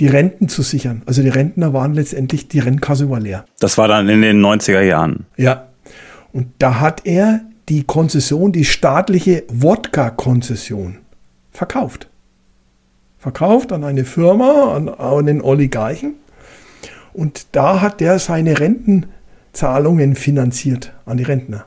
die 0.00 0.06
Renten 0.06 0.48
zu 0.48 0.62
sichern. 0.62 1.02
Also 1.06 1.22
die 1.22 1.28
Rentner 1.28 1.72
waren 1.72 1.92
letztendlich, 1.92 2.48
die 2.48 2.60
Rentkasse 2.60 3.10
war 3.10 3.20
leer. 3.20 3.44
Das 3.58 3.78
war 3.78 3.88
dann 3.88 4.08
in 4.08 4.22
den 4.22 4.40
90er 4.40 4.80
Jahren. 4.82 5.26
Ja. 5.36 5.68
Und 6.32 6.48
da 6.58 6.78
hat 6.78 7.04
er 7.04 7.40
die 7.68 7.82
Konzession, 7.84 8.52
die 8.52 8.64
staatliche 8.64 9.44
Wodka-Konzession 9.48 10.98
verkauft. 11.50 12.08
Verkauft 13.18 13.72
an 13.72 13.82
eine 13.82 14.04
Firma, 14.04 14.74
an, 14.74 14.88
an 14.88 15.26
den 15.26 15.42
Oligarchen. 15.42 16.14
Und 17.12 17.48
da 17.52 17.80
hat 17.80 18.00
der 18.00 18.20
seine 18.20 18.60
Rentenzahlungen 19.48 20.14
finanziert 20.14 20.92
an 21.04 21.16
die 21.16 21.24
Rentner. 21.24 21.66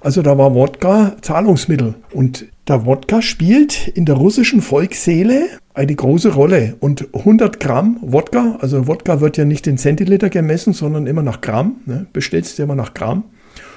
Also 0.00 0.22
da 0.22 0.38
war 0.38 0.54
Wodka 0.54 1.16
Zahlungsmittel. 1.20 1.94
Und 2.12 2.46
der 2.68 2.86
Wodka 2.86 3.22
spielt 3.22 3.88
in 3.88 4.04
der 4.04 4.16
russischen 4.16 4.60
Volksseele 4.62 5.46
eine 5.74 5.94
große 5.94 6.34
Rolle. 6.34 6.76
Und 6.80 7.08
100 7.14 7.58
Gramm 7.60 7.98
Wodka, 8.00 8.56
also 8.60 8.86
Wodka 8.86 9.20
wird 9.20 9.36
ja 9.36 9.44
nicht 9.44 9.66
in 9.66 9.78
Zentiliter 9.78 10.30
gemessen, 10.30 10.72
sondern 10.72 11.06
immer 11.06 11.22
nach 11.22 11.40
Gramm, 11.40 11.76
ne? 11.86 12.06
bestellst 12.12 12.58
du 12.58 12.62
immer 12.62 12.76
nach 12.76 12.94
Gramm. 12.94 13.24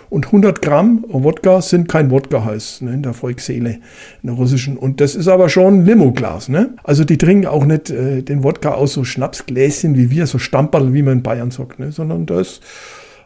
Und 0.10 0.28
100 0.28 0.62
Gramm 0.62 1.04
Wodka 1.10 1.62
sind 1.62 1.90
kein 1.90 2.12
Wodka 2.12 2.46
heißt 2.46 2.84
ne, 2.84 2.94
in 2.94 3.04
der 3.04 3.14
Volksseele, 3.14 3.80
in 4.24 4.28
der 4.28 4.36
russischen. 4.36 4.78
Und 4.78 5.02
das 5.02 5.16
ist 5.16 5.28
aber 5.28 5.50
schon 5.50 5.80
ein 5.80 5.86
Limoglas. 5.86 6.48
Ne? 6.48 6.70
Also 6.84 7.04
die 7.04 7.18
trinken 7.18 7.46
auch 7.46 7.66
nicht 7.66 7.90
äh, 7.90 8.22
den 8.22 8.44
Wodka 8.44 8.74
aus 8.74 8.94
so 8.94 9.04
Schnapsgläschen 9.04 9.98
wie 9.98 10.10
wir, 10.10 10.26
so 10.28 10.40
Stamperl, 10.40 10.94
wie 10.94 11.02
man 11.02 11.18
in 11.18 11.24
Bayern 11.24 11.52
sagt, 11.52 11.80
ne? 11.80 11.92
sondern 11.92 12.26
das, 12.26 12.62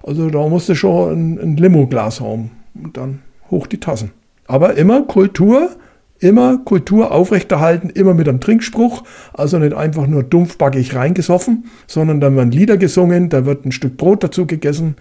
also 0.04 0.30
da 0.30 0.48
musst 0.48 0.70
du 0.70 0.76
schon 0.76 1.12
ein, 1.12 1.40
ein 1.40 1.58
Limoglas 1.58 2.22
haben 2.22 2.52
und 2.74 2.98
dann 2.98 3.20
hoch 3.50 3.68
die 3.68 3.80
Tassen. 3.80 4.12
Aber 4.48 4.76
immer 4.76 5.04
Kultur, 5.04 5.70
immer 6.20 6.60
Kultur 6.60 7.12
aufrechterhalten, 7.12 7.90
immer 7.90 8.14
mit 8.14 8.28
einem 8.28 8.40
Trinkspruch. 8.40 9.04
Also 9.34 9.58
nicht 9.60 9.74
einfach 9.74 10.08
nur 10.08 10.24
dumpfbackig 10.24 10.96
reingesoffen, 10.96 11.66
sondern 11.88 12.22
dann 12.22 12.36
werden 12.36 12.52
Lieder 12.52 12.78
gesungen, 12.78 13.30
da 13.30 13.46
wird 13.46 13.66
ein 13.66 13.72
Stück 13.72 13.98
Brot 13.98 14.24
dazu 14.24 14.46
gegessen, 14.46 14.96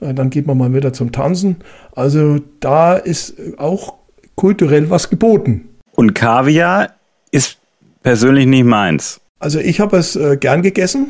äh, 0.00 0.14
dann 0.14 0.30
geht 0.30 0.46
man 0.46 0.58
mal 0.58 0.72
wieder 0.74 0.92
zum 0.92 1.12
Tanzen. 1.12 1.56
Also 1.94 2.38
da 2.60 2.94
ist 2.94 3.34
auch 3.58 3.94
kulturell 4.34 4.90
was 4.90 5.10
geboten. 5.10 5.68
Und 5.92 6.14
Kaviar 6.14 6.90
ist 7.30 7.58
persönlich 8.02 8.46
nicht 8.46 8.64
meins. 8.64 9.20
Also 9.38 9.58
ich 9.58 9.80
habe 9.80 9.96
es 9.96 10.16
äh, 10.16 10.36
gern 10.38 10.62
gegessen 10.62 11.08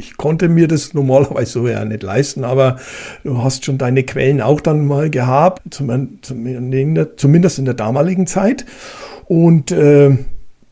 ich 0.00 0.16
konnte 0.16 0.48
mir 0.48 0.66
das 0.66 0.94
normalerweise 0.94 1.52
so 1.52 1.68
ja 1.68 1.84
nicht 1.84 2.02
leisten, 2.02 2.42
aber 2.42 2.78
du 3.22 3.42
hast 3.42 3.64
schon 3.64 3.76
deine 3.76 4.02
Quellen 4.02 4.40
auch 4.40 4.60
dann 4.60 4.86
mal 4.86 5.10
gehabt, 5.10 5.62
zumindest 5.74 7.58
in 7.58 7.64
der 7.66 7.74
damaligen 7.74 8.26
Zeit. 8.26 8.64
Und 9.26 9.70
äh, 9.70 10.16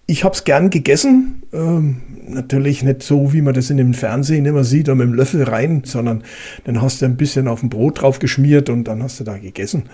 ich 0.06 0.24
habe 0.24 0.34
es 0.34 0.44
gern 0.44 0.70
gegessen. 0.70 1.42
Ähm, 1.52 1.98
natürlich 2.26 2.82
nicht 2.82 3.02
so, 3.02 3.32
wie 3.32 3.42
man 3.42 3.54
das 3.54 3.70
in 3.70 3.76
dem 3.76 3.94
Fernsehen 3.94 4.46
immer 4.46 4.64
sieht, 4.64 4.88
mit 4.88 5.00
dem 5.00 5.14
Löffel 5.14 5.42
rein, 5.42 5.82
sondern 5.84 6.24
dann 6.64 6.80
hast 6.80 7.02
du 7.02 7.06
ein 7.06 7.16
bisschen 7.16 7.46
auf 7.46 7.60
dem 7.60 7.68
Brot 7.68 8.00
drauf 8.00 8.18
geschmiert 8.18 8.70
und 8.70 8.84
dann 8.84 9.02
hast 9.02 9.20
du 9.20 9.24
da 9.24 9.36
gegessen. 9.36 9.84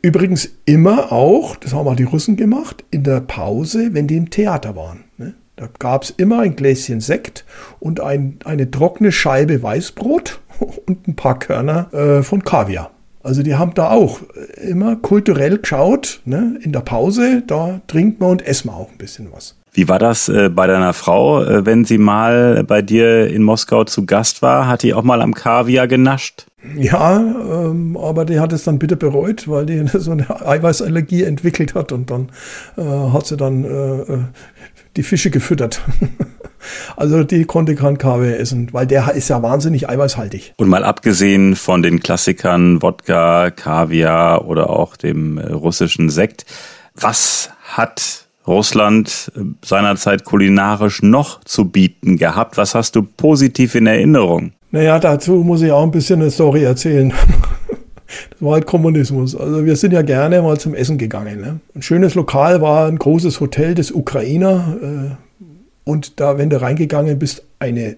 Übrigens 0.00 0.48
immer 0.64 1.12
auch, 1.12 1.56
das 1.56 1.74
haben 1.74 1.88
auch 1.88 1.96
die 1.96 2.04
Russen 2.04 2.36
gemacht, 2.36 2.84
in 2.90 3.02
der 3.02 3.20
Pause, 3.20 3.90
wenn 3.92 4.06
die 4.06 4.16
im 4.16 4.30
Theater 4.30 4.76
waren. 4.76 5.04
Ne? 5.18 5.34
Da 5.56 5.68
gab 5.78 6.04
es 6.04 6.10
immer 6.10 6.40
ein 6.40 6.56
Gläschen 6.56 7.00
Sekt 7.00 7.44
und 7.78 8.00
ein, 8.00 8.38
eine 8.44 8.70
trockene 8.70 9.12
Scheibe 9.12 9.62
Weißbrot 9.62 10.40
und 10.86 11.08
ein 11.08 11.16
paar 11.16 11.38
Körner 11.38 11.92
äh, 11.92 12.22
von 12.22 12.42
Kaviar. 12.42 12.90
Also 13.22 13.42
die 13.42 13.54
haben 13.54 13.74
da 13.74 13.90
auch 13.90 14.20
immer 14.60 14.96
kulturell 14.96 15.58
geschaut, 15.58 16.20
ne? 16.24 16.58
in 16.60 16.72
der 16.72 16.80
Pause, 16.80 17.42
da 17.46 17.80
trinkt 17.86 18.20
man 18.20 18.30
und 18.30 18.46
essen 18.46 18.68
wir 18.68 18.76
auch 18.76 18.90
ein 18.90 18.98
bisschen 18.98 19.28
was. 19.32 19.56
Wie 19.74 19.88
war 19.88 19.98
das 19.98 20.28
äh, 20.28 20.50
bei 20.50 20.66
deiner 20.66 20.92
Frau, 20.92 21.42
äh, 21.42 21.64
wenn 21.64 21.84
sie 21.84 21.98
mal 21.98 22.64
bei 22.64 22.82
dir 22.82 23.28
in 23.28 23.42
Moskau 23.42 23.84
zu 23.84 24.04
Gast 24.04 24.42
war? 24.42 24.66
Hat 24.66 24.82
die 24.82 24.92
auch 24.92 25.02
mal 25.02 25.22
am 25.22 25.34
Kaviar 25.34 25.86
genascht? 25.86 26.46
Ja, 26.76 27.18
ähm, 27.18 27.96
aber 27.96 28.24
die 28.24 28.38
hat 28.38 28.52
es 28.52 28.64
dann 28.64 28.78
bitte 28.78 28.96
bereut, 28.96 29.48
weil 29.48 29.66
die 29.66 29.84
so 29.92 30.12
eine 30.12 30.46
Eiweißallergie 30.46 31.24
entwickelt 31.24 31.74
hat 31.74 31.92
und 31.92 32.10
dann 32.10 32.30
äh, 32.76 32.82
hat 32.82 33.26
sie 33.26 33.36
dann 33.36 33.64
äh, 33.64 34.00
äh 34.00 34.18
die 34.96 35.02
Fische 35.02 35.30
gefüttert. 35.30 35.80
also 36.96 37.24
die 37.24 37.44
konnte 37.44 37.74
kein 37.74 37.96
Kaviar 37.96 38.38
essen, 38.38 38.68
weil 38.72 38.86
der 38.86 39.14
ist 39.14 39.28
ja 39.28 39.42
wahnsinnig 39.42 39.88
eiweißhaltig. 39.88 40.52
Und 40.58 40.68
mal 40.68 40.84
abgesehen 40.84 41.56
von 41.56 41.82
den 41.82 42.00
Klassikern 42.00 42.82
Wodka, 42.82 43.50
Kaviar 43.50 44.46
oder 44.46 44.68
auch 44.68 44.96
dem 44.96 45.38
äh, 45.38 45.46
russischen 45.50 46.10
Sekt, 46.10 46.44
was 46.94 47.50
hat 47.62 48.26
Russland 48.46 49.32
äh, 49.34 49.40
seinerzeit 49.64 50.24
kulinarisch 50.24 51.02
noch 51.02 51.42
zu 51.44 51.66
bieten 51.66 52.18
gehabt? 52.18 52.56
Was 52.56 52.74
hast 52.74 52.96
du 52.96 53.02
positiv 53.02 53.74
in 53.74 53.86
Erinnerung? 53.86 54.52
Naja, 54.72 54.98
dazu 54.98 55.34
muss 55.44 55.60
ich 55.62 55.70
auch 55.70 55.82
ein 55.82 55.90
bisschen 55.90 56.20
eine 56.20 56.30
Story 56.30 56.64
erzählen. 56.64 57.12
Das 58.30 58.42
war 58.42 58.52
halt 58.52 58.66
Kommunismus. 58.66 59.34
Also 59.34 59.64
wir 59.64 59.74
sind 59.74 59.92
ja 59.94 60.02
gerne 60.02 60.42
mal 60.42 60.60
zum 60.60 60.74
Essen 60.74 60.98
gegangen. 60.98 61.40
Ne? 61.40 61.60
Ein 61.74 61.80
schönes 61.80 62.14
Lokal 62.14 62.60
war 62.60 62.86
ein 62.86 62.98
großes 62.98 63.40
Hotel 63.40 63.74
des 63.74 63.90
Ukrainer. 63.90 64.76
Äh, 64.82 65.46
und 65.84 66.20
da, 66.20 66.36
wenn 66.36 66.50
du 66.50 66.60
reingegangen 66.60 67.18
bist, 67.18 67.42
eine 67.58 67.96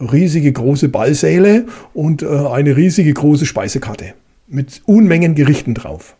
riesige 0.00 0.50
große 0.50 0.88
Ballsäle 0.88 1.66
und 1.92 2.22
äh, 2.22 2.26
eine 2.26 2.74
riesige 2.74 3.12
große 3.12 3.44
Speisekarte 3.44 4.14
mit 4.46 4.80
Unmengen 4.86 5.34
Gerichten 5.34 5.74
drauf. 5.74 6.16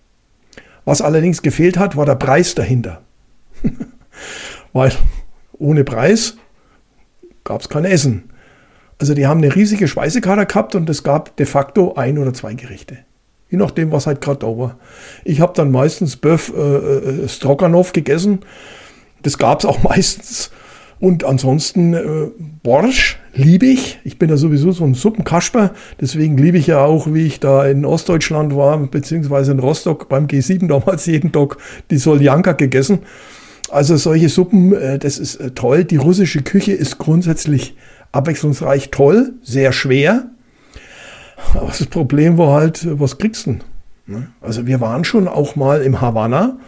Was 0.84 1.00
allerdings 1.00 1.40
gefehlt 1.40 1.78
hat, 1.78 1.96
war 1.96 2.04
der 2.04 2.16
Preis 2.16 2.54
dahinter. 2.54 3.00
Weil 4.74 4.92
ohne 5.54 5.84
Preis 5.84 6.36
gab 7.42 7.62
es 7.62 7.70
kein 7.70 7.86
Essen. 7.86 8.24
Also 8.98 9.14
die 9.14 9.26
haben 9.26 9.42
eine 9.42 9.54
riesige 9.54 9.86
Speisekarte 9.86 10.46
gehabt 10.46 10.74
und 10.74 10.90
es 10.90 11.04
gab 11.04 11.36
de 11.36 11.46
facto 11.46 11.94
ein 11.94 12.18
oder 12.18 12.34
zwei 12.34 12.54
Gerichte. 12.54 12.98
Je 13.50 13.56
nachdem, 13.56 13.92
was 13.92 14.06
halt 14.06 14.20
gerade 14.20 14.40
da 14.40 14.46
war. 14.46 14.78
Ich 15.24 15.40
habe 15.40 15.52
dann 15.54 15.70
meistens 15.70 16.16
Böff 16.16 16.52
äh, 16.54 16.60
äh, 16.60 17.28
Stroganoff 17.28 17.92
gegessen. 17.92 18.40
Das 19.22 19.38
gab 19.38 19.60
es 19.60 19.64
auch 19.64 19.82
meistens. 19.82 20.50
Und 21.00 21.22
ansonsten 21.22 21.94
äh, 21.94 22.30
Borsch 22.62 23.18
liebe 23.32 23.66
ich. 23.66 24.00
Ich 24.02 24.18
bin 24.18 24.30
ja 24.30 24.36
sowieso 24.36 24.72
so 24.72 24.84
ein 24.84 24.94
Suppenkasper. 24.94 25.72
Deswegen 26.00 26.36
liebe 26.36 26.58
ich 26.58 26.66
ja 26.66 26.84
auch, 26.84 27.12
wie 27.12 27.26
ich 27.26 27.38
da 27.38 27.64
in 27.66 27.84
Ostdeutschland 27.84 28.56
war, 28.56 28.76
beziehungsweise 28.78 29.52
in 29.52 29.60
Rostock 29.60 30.08
beim 30.08 30.26
G7 30.26 30.66
damals 30.66 31.06
jeden 31.06 31.30
Tag 31.30 31.56
die 31.90 31.98
Soljanka 31.98 32.52
gegessen. 32.52 33.00
Also 33.70 33.96
solche 33.96 34.28
Suppen, 34.28 34.72
äh, 34.74 34.98
das 34.98 35.18
ist 35.18 35.36
äh, 35.36 35.52
toll. 35.52 35.84
Die 35.84 35.96
russische 35.96 36.42
Küche 36.42 36.72
ist 36.72 36.98
grundsätzlich 36.98 37.76
abwechslungsreich 38.12 38.90
toll, 38.90 39.34
sehr 39.42 39.72
schwer. 39.72 40.26
Aber 41.54 41.68
das 41.68 41.86
Problem 41.86 42.38
war 42.38 42.60
halt, 42.60 42.86
was 42.98 43.18
kriegst 43.18 43.46
du 43.46 43.52
denn? 43.52 43.62
Ne? 44.06 44.28
Also 44.40 44.66
wir 44.66 44.80
waren 44.80 45.04
schon 45.04 45.28
auch 45.28 45.56
mal 45.56 45.82
im 45.82 46.00
Havanna. 46.00 46.58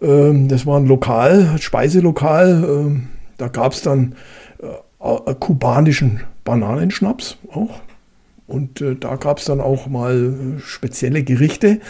Ähm, 0.00 0.48
das 0.48 0.66
war 0.66 0.78
ein 0.78 0.86
Lokal, 0.86 1.56
Speiselokal. 1.58 2.64
Ähm, 2.64 3.08
da 3.38 3.48
gab 3.48 3.72
es 3.72 3.82
dann 3.82 4.14
äh, 4.60 5.34
kubanischen 5.34 6.20
Bananenschnaps 6.44 7.38
auch. 7.52 7.80
Und 8.46 8.80
äh, 8.80 8.96
da 8.96 9.16
gab 9.16 9.38
es 9.38 9.46
dann 9.46 9.60
auch 9.60 9.86
mal 9.86 10.56
äh, 10.58 10.60
spezielle 10.60 11.22
Gerichte. 11.22 11.80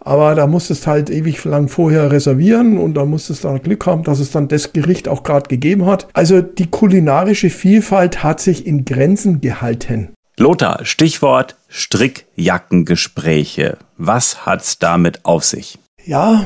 Aber 0.00 0.34
da 0.34 0.46
musstest 0.46 0.86
halt 0.86 1.10
ewig 1.10 1.44
lang 1.44 1.68
vorher 1.68 2.10
reservieren 2.10 2.78
und 2.78 2.94
da 2.94 3.04
musstest 3.04 3.44
dann 3.44 3.62
Glück 3.62 3.86
haben, 3.86 4.04
dass 4.04 4.20
es 4.20 4.30
dann 4.30 4.48
das 4.48 4.72
Gericht 4.72 5.08
auch 5.08 5.22
gerade 5.22 5.48
gegeben 5.48 5.86
hat. 5.86 6.08
Also 6.12 6.40
die 6.40 6.66
kulinarische 6.66 7.50
Vielfalt 7.50 8.22
hat 8.22 8.40
sich 8.40 8.66
in 8.66 8.84
Grenzen 8.84 9.40
gehalten. 9.40 10.10
Lothar, 10.38 10.84
Stichwort 10.84 11.56
Strickjackengespräche. 11.68 13.78
Was 13.96 14.46
hat's 14.46 14.78
damit 14.78 15.24
auf 15.24 15.44
sich? 15.44 15.78
Ja, 16.04 16.44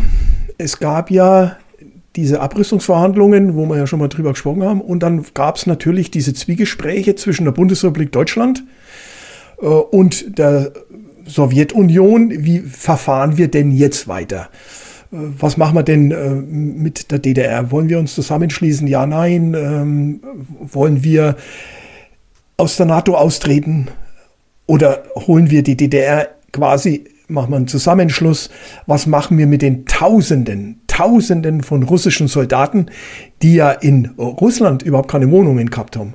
es 0.58 0.78
gab 0.78 1.10
ja 1.10 1.56
diese 2.16 2.40
Abrüstungsverhandlungen, 2.40 3.54
wo 3.54 3.66
wir 3.66 3.76
ja 3.76 3.86
schon 3.86 3.98
mal 3.98 4.08
drüber 4.08 4.32
gesprochen 4.32 4.62
haben. 4.62 4.80
Und 4.80 5.02
dann 5.02 5.24
gab 5.34 5.56
es 5.56 5.66
natürlich 5.66 6.10
diese 6.10 6.34
Zwiegespräche 6.34 7.14
zwischen 7.14 7.44
der 7.44 7.52
Bundesrepublik 7.52 8.12
Deutschland 8.12 8.64
äh, 9.60 9.66
und 9.66 10.38
der 10.38 10.72
Sowjetunion. 11.26 12.44
Wie 12.44 12.60
verfahren 12.60 13.36
wir 13.36 13.48
denn 13.48 13.70
jetzt 13.70 14.08
weiter? 14.08 14.48
Äh, 15.12 15.16
was 15.38 15.56
machen 15.56 15.76
wir 15.76 15.82
denn 15.82 16.10
äh, 16.10 16.30
mit 16.30 17.10
der 17.10 17.18
DDR? 17.18 17.70
Wollen 17.70 17.88
wir 17.88 17.98
uns 17.98 18.14
zusammenschließen? 18.14 18.86
Ja, 18.86 19.06
nein. 19.06 19.54
Ähm, 19.54 20.20
wollen 20.60 21.04
wir 21.04 21.36
aus 22.56 22.76
der 22.76 22.86
NATO 22.86 23.14
austreten? 23.14 23.88
Oder 24.66 25.02
holen 25.14 25.50
wir 25.50 25.62
die 25.62 25.76
DDR 25.76 26.28
quasi 26.52 27.04
machen 27.32 27.50
wir 27.50 27.56
einen 27.56 27.68
Zusammenschluss. 27.68 28.50
Was 28.86 29.06
machen 29.06 29.38
wir 29.38 29.46
mit 29.46 29.62
den 29.62 29.86
Tausenden, 29.86 30.82
Tausenden 30.86 31.62
von 31.62 31.82
russischen 31.82 32.28
Soldaten, 32.28 32.86
die 33.40 33.54
ja 33.54 33.70
in 33.70 34.06
Russland 34.18 34.82
überhaupt 34.82 35.10
keine 35.10 35.30
Wohnungen 35.30 35.70
gehabt 35.70 35.96
haben? 35.96 36.14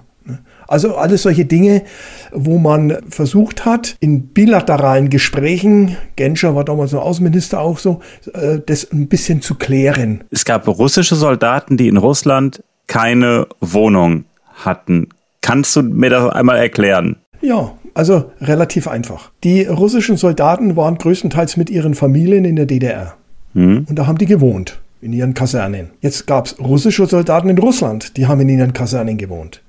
Also 0.67 0.95
alles 0.95 1.23
solche 1.23 1.45
Dinge, 1.45 1.83
wo 2.31 2.57
man 2.57 2.97
versucht 3.09 3.65
hat, 3.65 3.95
in 3.99 4.27
bilateralen 4.27 5.09
Gesprächen, 5.09 5.97
Genscher 6.15 6.55
war 6.55 6.65
damals 6.65 6.91
noch 6.91 7.03
Außenminister 7.03 7.59
auch 7.59 7.77
so, 7.77 8.01
äh, 8.33 8.59
das 8.65 8.91
ein 8.91 9.07
bisschen 9.07 9.41
zu 9.41 9.55
klären. 9.55 10.23
Es 10.29 10.45
gab 10.45 10.67
russische 10.67 11.15
Soldaten, 11.15 11.77
die 11.77 11.87
in 11.87 11.97
Russland 11.97 12.63
keine 12.87 13.47
Wohnung 13.61 14.25
hatten. 14.53 15.09
Kannst 15.41 15.75
du 15.75 15.83
mir 15.83 16.09
das 16.09 16.29
einmal 16.33 16.57
erklären? 16.57 17.17
Ja, 17.41 17.73
also 17.93 18.31
relativ 18.41 18.87
einfach. 18.87 19.31
Die 19.43 19.63
russischen 19.63 20.17
Soldaten 20.17 20.75
waren 20.75 20.97
größtenteils 20.97 21.57
mit 21.57 21.69
ihren 21.69 21.95
Familien 21.95 22.45
in 22.45 22.55
der 22.55 22.65
DDR. 22.65 23.15
Hm. 23.53 23.85
Und 23.89 23.95
da 23.97 24.07
haben 24.07 24.17
die 24.17 24.25
gewohnt, 24.25 24.79
in 25.01 25.13
ihren 25.13 25.33
Kasernen. 25.33 25.91
Jetzt 26.01 26.27
gab 26.27 26.47
es 26.47 26.59
russische 26.59 27.05
Soldaten 27.05 27.49
in 27.49 27.57
Russland, 27.57 28.17
die 28.17 28.27
haben 28.27 28.41
in 28.41 28.49
ihren 28.49 28.73
Kasernen 28.73 29.17
gewohnt. 29.17 29.61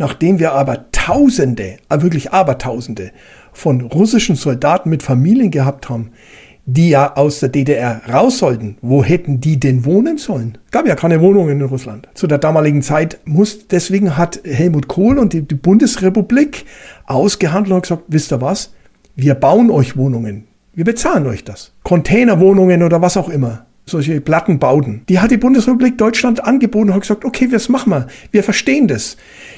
Nachdem 0.00 0.38
wir 0.38 0.52
aber 0.52 0.90
Tausende, 0.92 1.76
äh, 1.90 2.00
wirklich 2.00 2.32
Abertausende 2.32 3.10
von 3.52 3.82
russischen 3.82 4.34
Soldaten 4.34 4.88
mit 4.88 5.02
Familien 5.02 5.50
gehabt 5.50 5.90
haben, 5.90 6.12
die 6.64 6.88
ja 6.88 7.16
aus 7.16 7.40
der 7.40 7.50
DDR 7.50 8.00
raus 8.10 8.38
sollten, 8.38 8.78
wo 8.80 9.04
hätten 9.04 9.42
die 9.42 9.60
denn 9.60 9.84
wohnen 9.84 10.16
sollen? 10.16 10.56
Gab 10.70 10.86
ja 10.88 10.94
keine 10.94 11.20
Wohnungen 11.20 11.60
in 11.60 11.66
Russland. 11.66 12.08
Zu 12.14 12.26
der 12.26 12.38
damaligen 12.38 12.80
Zeit 12.80 13.18
muss, 13.26 13.68
deswegen 13.68 14.16
hat 14.16 14.40
Helmut 14.42 14.88
Kohl 14.88 15.18
und 15.18 15.34
die, 15.34 15.42
die 15.42 15.54
Bundesrepublik 15.54 16.64
ausgehandelt 17.04 17.74
und 17.74 17.82
gesagt, 17.82 18.04
wisst 18.08 18.32
ihr 18.32 18.40
was? 18.40 18.72
Wir 19.16 19.34
bauen 19.34 19.70
euch 19.70 19.98
Wohnungen. 19.98 20.46
Wir 20.72 20.86
bezahlen 20.86 21.26
euch 21.26 21.44
das. 21.44 21.72
Containerwohnungen 21.82 22.82
oder 22.82 23.02
was 23.02 23.18
auch 23.18 23.28
immer. 23.28 23.66
Solche 23.90 24.20
Plattenbauten. 24.20 25.02
Die 25.08 25.18
hat 25.18 25.30
die 25.30 25.36
Bundesrepublik 25.36 25.98
Deutschland 25.98 26.44
angeboten 26.44 26.90
und 26.90 26.94
hat 26.94 27.02
gesagt, 27.02 27.24
okay, 27.24 27.48
was 27.50 27.68
machen 27.68 27.90
wir? 27.90 28.06
Wir 28.30 28.44
verstehen 28.44 28.88
das. 28.88 29.16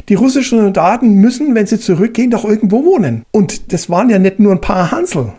Die 0.08 0.14
russischen 0.14 0.58
Soldaten 0.58 1.14
müssen, 1.14 1.54
wenn 1.54 1.66
sie 1.66 1.78
zurückgehen, 1.78 2.30
doch 2.30 2.44
irgendwo 2.44 2.84
wohnen. 2.84 3.24
Und 3.30 3.72
das 3.72 3.90
waren 3.90 4.08
ja 4.10 4.18
nicht 4.18 4.40
nur 4.40 4.52
ein 4.52 4.60
paar 4.60 4.90
Hansel 4.90 5.32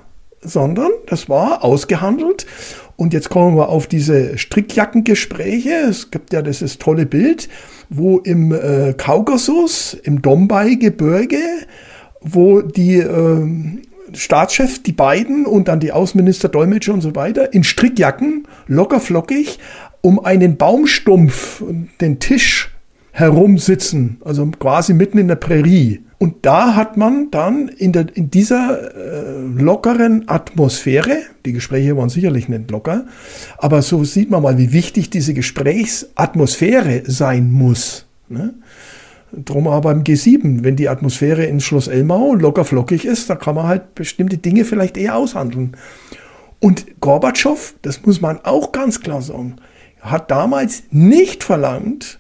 sondern 0.44 0.92
das 1.08 1.30
war 1.30 1.64
ausgehandelt. 1.64 2.46
Und 2.96 3.14
jetzt 3.14 3.30
kommen 3.30 3.58
wir 3.58 3.70
auf 3.70 3.88
diese 3.88 4.38
Strickjackengespräche. 4.38 5.72
Es 5.90 6.12
gibt 6.12 6.32
ja 6.32 6.42
dieses 6.42 6.78
tolle 6.78 7.06
Bild, 7.06 7.50
wo 7.90 8.20
im 8.20 8.54
äh, 8.54 8.94
Kaukasus, 8.94 9.96
im 10.04 10.22
Dombai-Gebirge, 10.22 11.42
wo 12.22 12.62
die 12.62 12.98
äh, 12.98 13.48
Staatschefs, 14.16 14.84
die 14.84 14.92
beiden 14.92 15.46
und 15.46 15.68
dann 15.68 15.80
die 15.80 15.92
Außenminister, 15.92 16.50
Dolmetscher 16.50 16.94
und 16.94 17.02
so 17.02 17.16
weiter, 17.16 17.54
in 17.54 17.64
Strickjacken, 17.64 18.48
locker 18.68 19.00
flockig, 19.00 19.60
um 20.02 20.24
einen 20.24 20.58
Baumstumpf, 20.58 21.64
den 22.02 22.20
Tisch 22.20 22.70
herumsitzen, 23.12 24.18
also 24.26 24.46
quasi 24.48 24.94
mitten 24.94 25.20
in 25.20 25.28
der 25.28 25.36
Prärie. 25.36 26.02
Und 26.18 26.46
da 26.46 26.76
hat 26.76 26.98
man 26.98 27.32
dann 27.32 27.68
in, 27.68 27.92
der, 27.92 28.08
in 28.16 28.32
dieser 28.32 28.96
äh, 28.96 29.40
lockeren 29.42 30.28
Atmosphäre, 30.28 31.18
die 31.46 31.54
Gespräche 31.54 31.96
waren 31.96 32.10
sicherlich 32.10 32.50
nicht 32.50 32.72
locker, 32.72 33.06
aber 33.58 33.82
so 33.82 34.04
sieht 34.04 34.32
man 34.32 34.42
mal, 34.42 34.58
wie 34.58 34.72
wichtig 34.72 35.10
diese 35.10 35.34
Gesprächsatmosphäre 35.34 37.04
sein 37.06 37.52
muss. 37.52 38.06
Ne? 38.30 38.54
Drum 39.36 39.68
aber 39.68 39.94
beim 39.94 40.04
G7, 40.04 40.64
wenn 40.64 40.76
die 40.76 40.90
Atmosphäre 40.90 41.44
in 41.46 41.60
Schloss 41.60 41.88
Elmau 41.88 42.36
locker 42.36 42.66
flockig 42.66 43.06
ist, 43.06 43.30
da 43.30 43.36
kann 43.36 43.56
man 43.56 43.68
halt 43.68 43.96
bestimmte 43.96 44.38
Dinge 44.38 44.64
vielleicht 44.64 44.98
eher 44.98 45.16
aushandeln. 45.16 45.76
Und 46.60 47.02
Gorbatschow, 47.02 47.76
das 47.82 48.06
muss 48.06 48.22
man 48.22 48.40
auch 48.44 48.72
ganz 48.72 49.02
klar 49.02 49.22
sagen, 49.22 49.56
hat 50.02 50.30
damals 50.30 50.84
nicht 50.92 51.44
verlangt, 51.44 52.20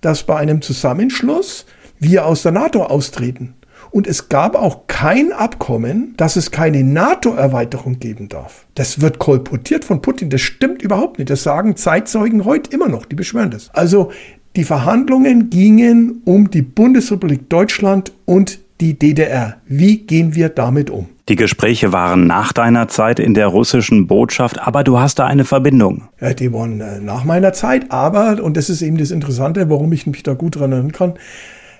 dass 0.00 0.24
bei 0.24 0.36
einem 0.36 0.62
Zusammenschluss 0.62 1.66
wir 1.98 2.26
aus 2.26 2.42
der 2.42 2.52
NATO 2.52 2.84
austreten. 2.84 3.54
Und 3.90 4.06
es 4.06 4.28
gab 4.28 4.56
auch 4.56 4.86
kein 4.88 5.32
Abkommen, 5.32 6.14
dass 6.16 6.36
es 6.36 6.50
keine 6.50 6.82
NATO-Erweiterung 6.82 8.00
geben 8.00 8.28
darf. 8.28 8.66
Das 8.74 9.00
wird 9.00 9.18
kolportiert 9.18 9.84
von 9.84 10.02
Putin. 10.02 10.30
Das 10.30 10.40
stimmt 10.40 10.82
überhaupt 10.82 11.18
nicht. 11.18 11.30
Das 11.30 11.44
sagen 11.44 11.76
Zeitzeugen 11.76 12.44
heute 12.44 12.72
immer 12.72 12.88
noch. 12.88 13.04
Die 13.06 13.14
beschwören 13.14 13.50
das. 13.50 13.70
Also 13.72 14.10
die 14.56 14.64
Verhandlungen 14.64 15.50
gingen 15.50 16.22
um 16.24 16.50
die 16.50 16.62
Bundesrepublik 16.62 17.48
Deutschland 17.48 18.12
und 18.24 18.60
die 18.80 18.98
DDR. 18.98 19.56
Wie 19.66 19.98
gehen 19.98 20.34
wir 20.34 20.48
damit 20.48 20.90
um? 20.90 21.08
Die 21.28 21.36
Gespräche 21.36 21.92
waren 21.92 22.26
nach 22.26 22.52
deiner 22.52 22.86
Zeit 22.86 23.18
in 23.18 23.34
der 23.34 23.46
russischen 23.46 24.06
Botschaft, 24.06 24.60
aber 24.60 24.84
du 24.84 24.98
hast 24.98 25.18
da 25.18 25.26
eine 25.26 25.44
Verbindung. 25.44 26.02
Ja, 26.20 26.34
die 26.34 26.52
waren 26.52 26.80
äh, 26.80 27.00
nach 27.00 27.24
meiner 27.24 27.52
Zeit, 27.52 27.90
aber, 27.90 28.42
und 28.42 28.56
das 28.56 28.68
ist 28.68 28.82
eben 28.82 28.98
das 28.98 29.10
Interessante, 29.10 29.70
warum 29.70 29.92
ich 29.92 30.06
mich 30.06 30.22
da 30.22 30.34
gut 30.34 30.56
dran 30.56 30.72
erinnern 30.72 30.92
kann, 30.92 31.14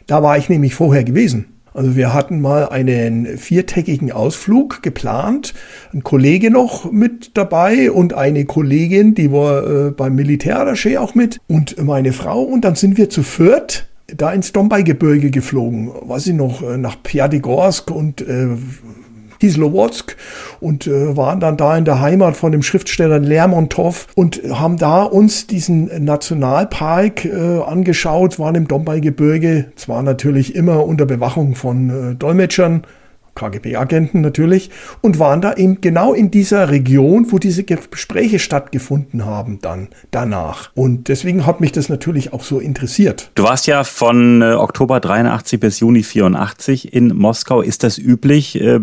da 0.06 0.22
war 0.22 0.38
ich 0.38 0.48
nämlich 0.48 0.74
vorher 0.74 1.04
gewesen. 1.04 1.53
Also 1.74 1.96
wir 1.96 2.14
hatten 2.14 2.40
mal 2.40 2.68
einen 2.68 3.36
viertägigen 3.36 4.12
Ausflug 4.12 4.82
geplant, 4.82 5.54
ein 5.92 6.04
Kollege 6.04 6.50
noch 6.50 6.90
mit 6.92 7.36
dabei 7.36 7.90
und 7.90 8.14
eine 8.14 8.44
Kollegin, 8.44 9.14
die 9.14 9.32
war 9.32 9.66
äh, 9.66 9.90
beim 9.90 10.14
Militärattaché 10.14 10.98
auch 10.98 11.16
mit 11.16 11.40
und 11.48 11.82
meine 11.82 12.12
Frau. 12.12 12.42
Und 12.42 12.64
dann 12.64 12.76
sind 12.76 12.96
wir 12.96 13.10
zu 13.10 13.24
viert 13.24 13.88
da 14.06 14.32
ins 14.32 14.52
Dombai-Gebirge 14.52 15.30
geflogen, 15.30 15.90
weiß 16.02 16.28
ich 16.28 16.34
noch, 16.34 16.62
äh, 16.62 16.76
nach 16.76 17.02
Pyadigorsk 17.02 17.90
und 17.90 18.20
äh, 18.20 18.48
Kislovodsk 19.40 20.16
und 20.60 20.86
äh, 20.86 21.16
waren 21.16 21.40
dann 21.40 21.56
da 21.56 21.76
in 21.76 21.84
der 21.84 22.00
Heimat 22.00 22.36
von 22.36 22.52
dem 22.52 22.62
Schriftsteller 22.62 23.18
Lermontov 23.18 24.06
und 24.14 24.40
haben 24.50 24.76
da 24.76 25.02
uns 25.02 25.46
diesen 25.46 26.04
Nationalpark 26.04 27.24
äh, 27.24 27.60
angeschaut, 27.62 28.38
waren 28.38 28.54
im 28.54 28.68
Dombai-Gebirge, 28.68 29.72
zwar 29.76 30.02
natürlich 30.02 30.54
immer 30.54 30.84
unter 30.84 31.06
Bewachung 31.06 31.54
von 31.54 32.12
äh, 32.12 32.14
Dolmetschern, 32.14 32.82
KGB-Agenten 33.34 34.20
natürlich, 34.20 34.70
und 35.00 35.18
waren 35.18 35.40
da 35.40 35.54
eben 35.54 35.80
genau 35.80 36.14
in 36.14 36.30
dieser 36.30 36.70
Region, 36.70 37.30
wo 37.30 37.38
diese 37.38 37.64
Gespräche 37.64 38.38
stattgefunden 38.38 39.24
haben 39.24 39.58
dann 39.60 39.88
danach. 40.10 40.70
Und 40.74 41.08
deswegen 41.08 41.46
hat 41.46 41.60
mich 41.60 41.72
das 41.72 41.88
natürlich 41.88 42.32
auch 42.32 42.42
so 42.42 42.58
interessiert. 42.58 43.30
Du 43.34 43.44
warst 43.44 43.66
ja 43.66 43.84
von 43.84 44.42
äh, 44.42 44.52
Oktober 44.54 45.00
83 45.00 45.60
bis 45.60 45.80
Juni 45.80 46.02
84 46.02 46.92
in 46.92 47.08
Moskau. 47.08 47.60
Ist 47.60 47.82
das 47.82 47.98
üblich, 47.98 48.60
äh, 48.60 48.80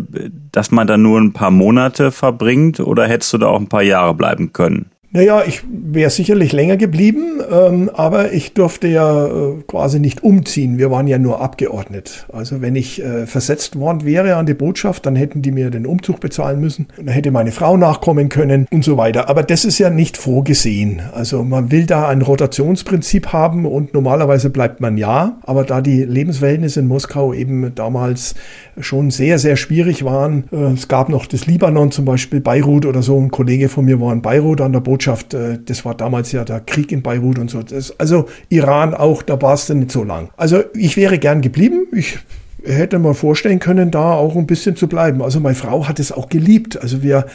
dass 0.52 0.70
man 0.70 0.86
da 0.86 0.96
nur 0.96 1.20
ein 1.20 1.32
paar 1.32 1.50
Monate 1.50 2.12
verbringt 2.12 2.80
oder 2.80 3.06
hättest 3.06 3.32
du 3.32 3.38
da 3.38 3.46
auch 3.48 3.60
ein 3.60 3.68
paar 3.68 3.82
Jahre 3.82 4.14
bleiben 4.14 4.52
können? 4.52 4.91
Naja, 5.14 5.42
ich 5.46 5.60
wäre 5.70 6.08
sicherlich 6.08 6.52
länger 6.52 6.78
geblieben, 6.78 7.42
ähm, 7.50 7.90
aber 7.92 8.32
ich 8.32 8.54
durfte 8.54 8.88
ja 8.88 9.26
äh, 9.26 9.62
quasi 9.66 10.00
nicht 10.00 10.24
umziehen. 10.24 10.78
Wir 10.78 10.90
waren 10.90 11.06
ja 11.06 11.18
nur 11.18 11.42
abgeordnet. 11.42 12.26
Also 12.32 12.62
wenn 12.62 12.76
ich 12.76 13.04
äh, 13.04 13.26
versetzt 13.26 13.78
worden 13.78 14.06
wäre 14.06 14.36
an 14.36 14.46
die 14.46 14.54
Botschaft, 14.54 15.04
dann 15.04 15.14
hätten 15.14 15.42
die 15.42 15.52
mir 15.52 15.68
den 15.68 15.84
Umzug 15.84 16.20
bezahlen 16.20 16.60
müssen. 16.60 16.88
Dann 16.96 17.08
hätte 17.08 17.30
meine 17.30 17.52
Frau 17.52 17.76
nachkommen 17.76 18.30
können 18.30 18.66
und 18.70 18.84
so 18.84 18.96
weiter. 18.96 19.28
Aber 19.28 19.42
das 19.42 19.66
ist 19.66 19.78
ja 19.78 19.90
nicht 19.90 20.16
vorgesehen. 20.16 21.02
Also 21.12 21.44
man 21.44 21.70
will 21.70 21.84
da 21.84 22.08
ein 22.08 22.22
Rotationsprinzip 22.22 23.34
haben 23.34 23.66
und 23.66 23.92
normalerweise 23.92 24.48
bleibt 24.48 24.80
man 24.80 24.96
ja. 24.96 25.36
Aber 25.42 25.64
da 25.64 25.82
die 25.82 26.04
Lebensverhältnisse 26.04 26.80
in 26.80 26.86
Moskau 26.86 27.34
eben 27.34 27.74
damals 27.74 28.34
schon 28.80 29.10
sehr, 29.10 29.38
sehr 29.38 29.56
schwierig 29.56 30.06
waren, 30.06 30.44
äh, 30.52 30.72
es 30.72 30.88
gab 30.88 31.10
noch 31.10 31.26
das 31.26 31.44
Libanon 31.44 31.90
zum 31.90 32.06
Beispiel, 32.06 32.40
Beirut 32.40 32.86
oder 32.86 33.02
so. 33.02 33.18
Ein 33.18 33.30
Kollege 33.30 33.68
von 33.68 33.84
mir 33.84 34.00
war 34.00 34.10
in 34.10 34.22
Beirut 34.22 34.62
an 34.62 34.72
der 34.72 34.80
Botschaft 34.80 35.01
Botschaft, 35.02 35.34
äh, 35.34 35.58
das 35.64 35.84
war 35.84 35.96
damals 35.96 36.30
ja 36.32 36.44
der 36.44 36.60
Krieg 36.60 36.92
in 36.92 37.02
Beirut 37.02 37.38
und 37.38 37.50
so. 37.50 37.62
Das, 37.62 37.98
also 37.98 38.28
Iran 38.48 38.94
auch, 38.94 39.22
da 39.22 39.40
war 39.42 39.54
es 39.54 39.66
dann 39.66 39.80
nicht 39.80 39.90
so 39.90 40.04
lang. 40.04 40.30
Also 40.36 40.62
ich 40.74 40.96
wäre 40.96 41.18
gern 41.18 41.40
geblieben. 41.40 41.86
Ich 41.92 42.18
hätte 42.64 42.98
mir 43.00 43.14
vorstellen 43.14 43.58
können, 43.58 43.90
da 43.90 44.14
auch 44.14 44.36
ein 44.36 44.46
bisschen 44.46 44.76
zu 44.76 44.86
bleiben. 44.86 45.20
Also 45.20 45.40
meine 45.40 45.56
Frau 45.56 45.88
hat 45.88 45.98
es 45.98 46.12
auch 46.12 46.28
geliebt. 46.28 46.80
Also 46.80 47.02
wir 47.02 47.26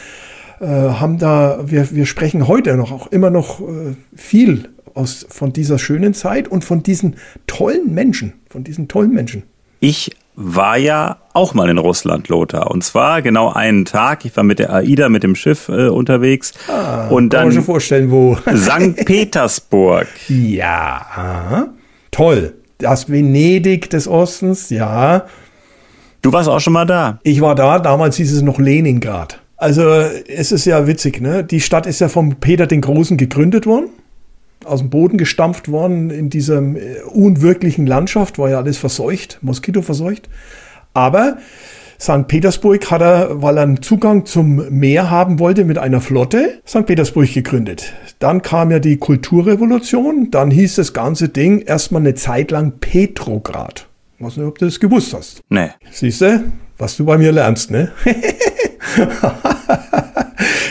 äh, 0.62 0.66
haben 0.66 1.18
da, 1.18 1.60
wir, 1.66 1.92
wir 1.92 2.06
sprechen 2.06 2.48
heute 2.48 2.78
noch 2.78 2.92
auch 2.92 3.08
immer 3.08 3.30
noch 3.30 3.60
äh, 3.60 3.96
viel 4.16 4.70
aus, 4.94 5.26
von 5.30 5.52
dieser 5.52 5.78
schönen 5.78 6.14
Zeit 6.14 6.48
und 6.48 6.64
von 6.64 6.84
diesen 6.84 7.18
tollen 7.48 7.94
Menschen, 7.94 8.34
von 8.50 8.64
diesen 8.64 8.88
tollen 8.88 9.12
Menschen. 9.12 9.44
Ich 9.82 10.16
war 10.40 10.78
ja 10.78 11.18
auch 11.34 11.56
mal 11.56 11.68
in 11.68 11.80
Russland, 11.80 12.30
Lothar. 12.30 12.70
Und 12.70 12.84
zwar 12.84 13.24
genau 13.24 13.52
einen 13.52 13.86
Tag. 13.86 14.24
Ich 14.24 14.38
war 14.38 14.44
mit 14.44 14.60
der 14.60 14.72
AIDA, 14.72 15.10
mit 15.10 15.24
dem 15.24 15.36
Schiff 15.36 15.68
äh, 15.68 15.88
unterwegs. 15.88 16.54
Ah, 16.68 17.08
und 17.08 17.34
dann 17.34 17.40
kann 17.40 17.48
man 17.48 17.56
schon 17.56 17.64
vorstellen, 17.64 18.12
wo. 18.12 18.36
St. 18.56 19.04
Petersburg. 19.06 20.08
Ja, 20.30 21.06
aha. 21.16 21.68
toll. 22.12 22.54
Das 22.78 23.10
Venedig 23.10 23.90
des 23.90 24.08
Ostens, 24.08 24.70
ja. 24.70 25.26
Du 26.22 26.32
warst 26.32 26.48
auch 26.48 26.60
schon 26.60 26.74
mal 26.74 26.86
da. 26.86 27.20
Ich 27.24 27.42
war 27.42 27.56
da, 27.56 27.80
damals 27.80 28.18
hieß 28.18 28.32
es 28.32 28.44
noch 28.44 28.60
Leningrad. 28.60 29.42
Also 29.56 29.90
es 29.90 30.52
ist 30.52 30.66
ja 30.66 30.86
witzig, 30.86 31.20
ne? 31.20 31.44
Die 31.44 31.62
Stadt 31.62 31.88
ist 31.88 32.00
ja 32.00 32.10
vom 32.10 32.36
Peter 32.36 32.68
den 32.68 32.82
Großen 32.82 33.18
gegründet 33.18 33.66
worden, 33.66 33.90
aus 34.68 34.80
dem 34.80 34.90
Boden 34.90 35.18
gestampft 35.18 35.70
worden 35.70 36.10
in 36.10 36.30
dieser 36.30 36.62
äh, 36.62 37.02
unwirklichen 37.12 37.88
Landschaft, 37.88 38.38
war 38.38 38.50
ja 38.50 38.58
alles 38.58 38.78
verseucht, 38.78 39.40
Moskito 39.42 39.82
verseucht. 39.82 40.30
Aber 40.94 41.38
St. 42.00 42.28
Petersburg 42.28 42.92
hat 42.92 43.02
er, 43.02 43.42
weil 43.42 43.58
er 43.58 43.64
einen 43.64 43.82
Zugang 43.82 44.26
zum 44.26 44.70
Meer 44.70 45.10
haben 45.10 45.40
wollte 45.40 45.66
mit 45.66 45.78
einer 45.78 46.02
Flotte, 46.02 46.62
St. 46.68 46.86
Petersburg 46.86 47.34
gegründet. 47.34 47.94
Dann 48.20 48.42
kam 48.42 48.70
ja 48.72 48.80
die 48.80 48.98
Kulturrevolution, 48.98 50.30
dann 50.30 50.52
hieß 50.52 50.76
das 50.76 50.94
ganze 50.94 51.30
Ding 51.30 51.62
erstmal 51.62 52.02
eine 52.02 52.14
Zeit 52.14 52.52
lang 52.52 52.74
Petrograd. 52.80 53.88
Ich 54.18 54.26
weiß 54.26 54.38
nicht, 54.38 54.46
ob 54.48 54.58
du 54.60 54.66
das 54.66 54.80
gewusst 54.80 55.14
hast. 55.14 55.42
Nee. 55.50 55.70
Siehst 55.92 56.22
du, 56.22 56.44
was 56.78 56.98
du 56.98 57.06
bei 57.06 57.18
mir 57.18 57.32
lernst, 57.32 57.72
ne? 57.72 57.92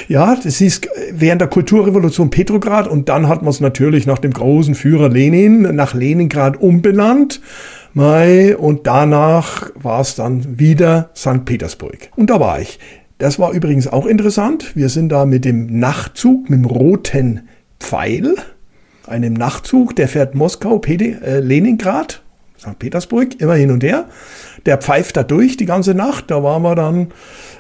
ja, 0.09 0.37
das 0.37 0.57
hieß 0.57 0.83
während 1.13 1.41
der 1.41 1.49
Kulturrevolution 1.49 2.31
Petrograd 2.31 2.89
und 2.89 3.09
dann 3.09 3.29
hat 3.29 3.43
man 3.43 3.51
es 3.51 3.61
natürlich 3.61 4.07
nach 4.07 4.19
dem 4.19 4.33
großen 4.33 4.75
Führer 4.75 5.09
Lenin 5.09 5.63
nach 5.75 5.95
Leningrad 5.95 6.61
umbenannt. 6.61 7.41
Mai, 7.93 8.57
und 8.57 8.87
danach 8.87 9.71
war 9.75 10.03
es 10.03 10.17
dann 10.17 10.59
wieder 10.59 11.11
St. 11.17 11.47
Petersburg. 11.47 12.11
Und 12.15 12.29
da 12.29 12.41
war 12.41 12.61
ich. 12.61 12.79
Das 13.17 13.39
war 13.39 13.53
übrigens 13.53 13.89
auch 13.89 14.05
interessant. 14.05 14.77
Wir 14.77 14.91
sind 14.91 15.09
da 15.09 15.25
mit 15.25 15.47
dem 15.47 15.79
Nachtzug, 15.79 16.51
mit 16.51 16.59
dem 16.59 16.67
roten 16.67 17.49
Pfeil, 17.81 18.35
einem 19.07 19.33
Nachtzug, 19.33 19.97
der 19.97 20.09
fährt 20.09 20.35
Moskau, 20.35 20.79
äh, 20.87 21.41
Leningrad, 21.41 22.23
St. 22.59 22.79
Petersburg, 22.79 23.41
immer 23.41 23.55
hin 23.55 23.71
und 23.71 23.83
her. 23.83 24.07
Der 24.65 24.79
pfeift 24.79 25.17
da 25.17 25.23
durch 25.23 25.57
die 25.57 25.67
ganze 25.67 25.95
Nacht. 25.95 26.31
Da 26.31 26.43
waren 26.43 26.63
wir 26.63 26.75
dann 26.75 27.09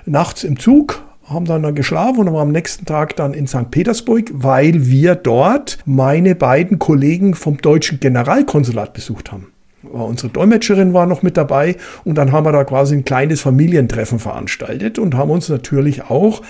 nachts 0.04 0.44
im 0.44 0.58
Zug, 0.58 1.02
haben 1.24 1.44
dann, 1.44 1.62
dann 1.62 1.74
geschlafen 1.74 2.20
und 2.20 2.26
waren 2.26 2.48
am 2.48 2.52
nächsten 2.52 2.84
Tag 2.84 3.16
dann 3.16 3.34
in 3.34 3.46
St. 3.46 3.70
Petersburg, 3.70 4.30
weil 4.32 4.86
wir 4.86 5.14
dort 5.14 5.78
meine 5.84 6.34
beiden 6.34 6.78
Kollegen 6.78 7.34
vom 7.34 7.58
deutschen 7.58 8.00
Generalkonsulat 8.00 8.92
besucht 8.92 9.32
haben 9.32 9.52
unsere 9.92 10.28
Dolmetscherin 10.28 10.92
war 10.92 11.06
noch 11.06 11.22
mit 11.22 11.36
dabei 11.36 11.76
und 12.04 12.16
dann 12.16 12.32
haben 12.32 12.46
wir 12.46 12.52
da 12.52 12.64
quasi 12.64 12.94
ein 12.94 13.04
kleines 13.04 13.40
Familientreffen 13.40 14.18
veranstaltet 14.18 14.98
und 14.98 15.14
haben 15.14 15.30
uns 15.30 15.48
natürlich 15.48 16.04
auch 16.04 16.42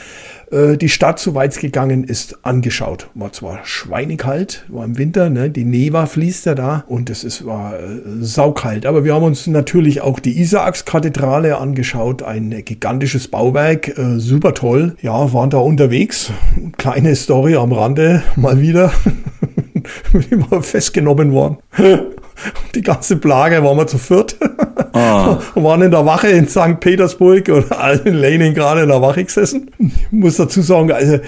äh, 0.51 0.77
die 0.77 0.89
Stadt, 0.89 1.19
soweit 1.19 1.53
es 1.53 1.59
gegangen 1.59 2.05
ist, 2.05 2.39
angeschaut. 2.43 3.09
War 3.15 3.33
zwar 3.33 3.61
schweinekalt, 3.65 4.65
war 4.69 4.85
im 4.85 4.99
Winter, 4.99 5.31
ne? 5.31 5.51
die 5.51 5.65
Neva 5.65 6.07
fließt 6.07 6.47
ja 6.47 6.55
da 6.55 6.85
und 6.89 7.11
es 7.11 7.25
ist, 7.25 7.45
war 7.47 7.75
äh, 7.75 8.01
saukalt, 8.21 8.87
aber 8.87 9.05
wir 9.05 9.15
haben 9.15 9.25
uns 9.25 9.47
natürlich 9.47 10.01
auch 10.01 10.21
die 10.21 10.41
Isaakskathedrale 10.41 11.59
angeschaut, 11.59 12.23
ein 12.23 12.63
gigantisches 12.65 13.29
Bauwerk, 13.29 13.99
äh, 13.99 14.19
super 14.19 14.55
toll. 14.55 14.97
Ja, 15.03 15.33
waren 15.33 15.51
da 15.51 15.59
unterwegs, 15.59 16.31
kleine 16.79 17.17
Story 17.17 17.57
am 17.57 17.73
Rande, 17.73 18.23
mal 18.37 18.61
wieder. 18.61 18.93
immer 20.31 20.63
festgenommen 20.63 21.33
worden. 21.33 21.59
Die 22.75 22.83
ganze 22.83 23.17
Plage 23.17 23.63
waren 23.63 23.77
wir 23.77 23.87
zu 23.87 23.99
viert. 23.99 24.37
Ah. 24.93 25.39
Und 25.55 25.65
waren 25.65 25.83
in 25.83 25.91
der 25.91 26.05
Wache 26.07 26.29
in 26.29 26.49
St. 26.49 26.81
Petersburg 26.81 27.49
oder 27.49 28.01
in 28.07 28.15
Leningrad 28.15 28.79
in 28.79 28.89
der 28.89 29.03
Wache 29.03 29.25
gesessen. 29.25 29.71
Ich 29.79 30.13
muss 30.13 30.37
dazu 30.37 30.63
sagen, 30.63 30.93
also 30.93 31.19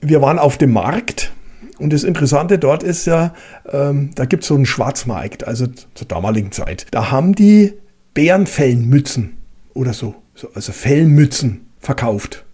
wir 0.00 0.22
waren 0.22 0.38
auf 0.38 0.58
dem 0.58 0.72
Markt. 0.72 1.32
Und 1.78 1.92
das 1.92 2.04
Interessante 2.04 2.58
dort 2.58 2.82
ist 2.82 3.06
ja, 3.06 3.34
ähm, 3.70 4.10
da 4.14 4.24
gibt 4.24 4.44
es 4.44 4.48
so 4.48 4.54
einen 4.54 4.66
Schwarzmarkt, 4.66 5.46
also 5.46 5.66
zur 5.94 6.06
damaligen 6.06 6.52
Zeit. 6.52 6.86
Da 6.92 7.10
haben 7.10 7.34
die 7.34 7.72
Bärenfellmützen 8.14 9.36
oder 9.74 9.92
so, 9.92 10.14
so 10.34 10.48
also 10.54 10.72
Fellmützen 10.72 11.66
verkauft. 11.80 12.44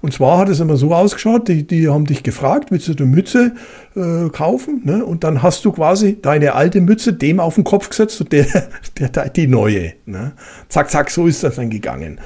Und 0.00 0.12
zwar 0.12 0.38
hat 0.38 0.48
es 0.48 0.60
immer 0.60 0.76
so 0.76 0.94
ausgeschaut, 0.94 1.48
die, 1.48 1.66
die 1.66 1.88
haben 1.88 2.04
dich 2.04 2.22
gefragt, 2.22 2.70
willst 2.70 2.88
du 2.88 2.92
eine 2.92 3.06
Mütze 3.06 3.52
äh, 3.94 4.28
kaufen? 4.30 4.82
Ne? 4.84 5.04
Und 5.04 5.24
dann 5.24 5.42
hast 5.42 5.64
du 5.64 5.72
quasi 5.72 6.18
deine 6.20 6.54
alte 6.54 6.80
Mütze 6.80 7.12
dem 7.12 7.40
auf 7.40 7.54
den 7.56 7.64
Kopf 7.64 7.88
gesetzt 7.88 8.20
und 8.20 8.32
der, 8.32 8.46
der, 8.98 9.08
der 9.08 9.28
die 9.28 9.46
neue. 9.46 9.92
Ne? 10.06 10.32
Zack, 10.68 10.90
zack, 10.90 11.10
so 11.10 11.26
ist 11.26 11.42
das 11.42 11.56
dann 11.56 11.70
gegangen. 11.70 12.20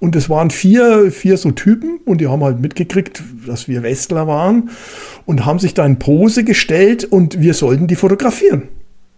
Und 0.00 0.16
es 0.16 0.28
waren 0.28 0.50
vier, 0.50 1.10
vier 1.10 1.38
so 1.38 1.50
Typen 1.52 1.98
und 2.04 2.20
die 2.20 2.28
haben 2.28 2.44
halt 2.44 2.60
mitgekriegt, 2.60 3.22
dass 3.46 3.68
wir 3.68 3.82
Westler 3.82 4.26
waren 4.26 4.70
und 5.24 5.46
haben 5.46 5.58
sich 5.58 5.72
da 5.72 5.86
in 5.86 5.98
Pose 5.98 6.44
gestellt 6.44 7.04
und 7.04 7.40
wir 7.40 7.54
sollten 7.54 7.86
die 7.86 7.96
fotografieren. 7.96 8.68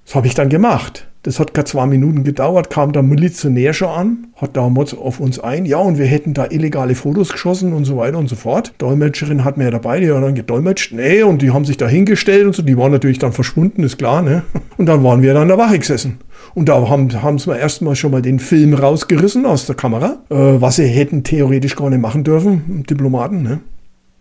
Das 0.04 0.14
habe 0.14 0.28
ich 0.28 0.34
dann 0.34 0.48
gemacht. 0.48 1.08
Das 1.26 1.40
hat 1.40 1.54
gerade 1.54 1.68
zwei 1.68 1.86
Minuten 1.86 2.22
gedauert, 2.22 2.70
kam 2.70 2.92
der 2.92 3.02
Milizionär 3.02 3.72
schon 3.72 3.88
an, 3.88 4.26
hat 4.36 4.56
damals 4.56 4.96
auf 4.96 5.18
uns 5.18 5.40
ein, 5.40 5.66
ja, 5.66 5.78
und 5.78 5.98
wir 5.98 6.06
hätten 6.06 6.34
da 6.34 6.46
illegale 6.48 6.94
Fotos 6.94 7.30
geschossen 7.30 7.72
und 7.72 7.84
so 7.84 7.96
weiter 7.96 8.16
und 8.16 8.28
so 8.28 8.36
fort. 8.36 8.72
Dolmetscherin 8.78 9.44
hat 9.44 9.56
mir 9.56 9.72
dabei, 9.72 9.98
die 9.98 10.08
hat 10.12 10.22
dann 10.22 10.36
gedolmetscht, 10.36 10.92
nee, 10.92 11.24
und 11.24 11.42
die 11.42 11.50
haben 11.50 11.64
sich 11.64 11.78
da 11.78 11.88
hingestellt 11.88 12.46
und 12.46 12.54
so, 12.54 12.62
die 12.62 12.78
waren 12.78 12.92
natürlich 12.92 13.18
dann 13.18 13.32
verschwunden, 13.32 13.82
ist 13.82 13.98
klar, 13.98 14.22
ne? 14.22 14.44
Und 14.76 14.86
dann 14.86 15.02
waren 15.02 15.22
wir 15.22 15.32
dann 15.32 15.44
in 15.44 15.48
der 15.48 15.58
Wache 15.58 15.78
gesessen. 15.78 16.18
Und 16.54 16.68
da 16.68 16.88
haben, 16.88 17.10
haben 17.22 17.38
sie 17.38 17.58
erstmal 17.58 17.96
schon 17.96 18.12
mal 18.12 18.20
den 18.20 18.38
Film 18.38 18.74
rausgerissen 18.74 19.46
aus 19.46 19.64
der 19.64 19.74
Kamera, 19.74 20.18
äh, 20.28 20.34
was 20.36 20.76
sie 20.76 20.86
hätten 20.86 21.24
theoretisch 21.24 21.74
gar 21.74 21.90
nicht 21.90 22.02
machen 22.02 22.22
dürfen, 22.22 22.84
Diplomaten, 22.88 23.42
ne? 23.42 23.60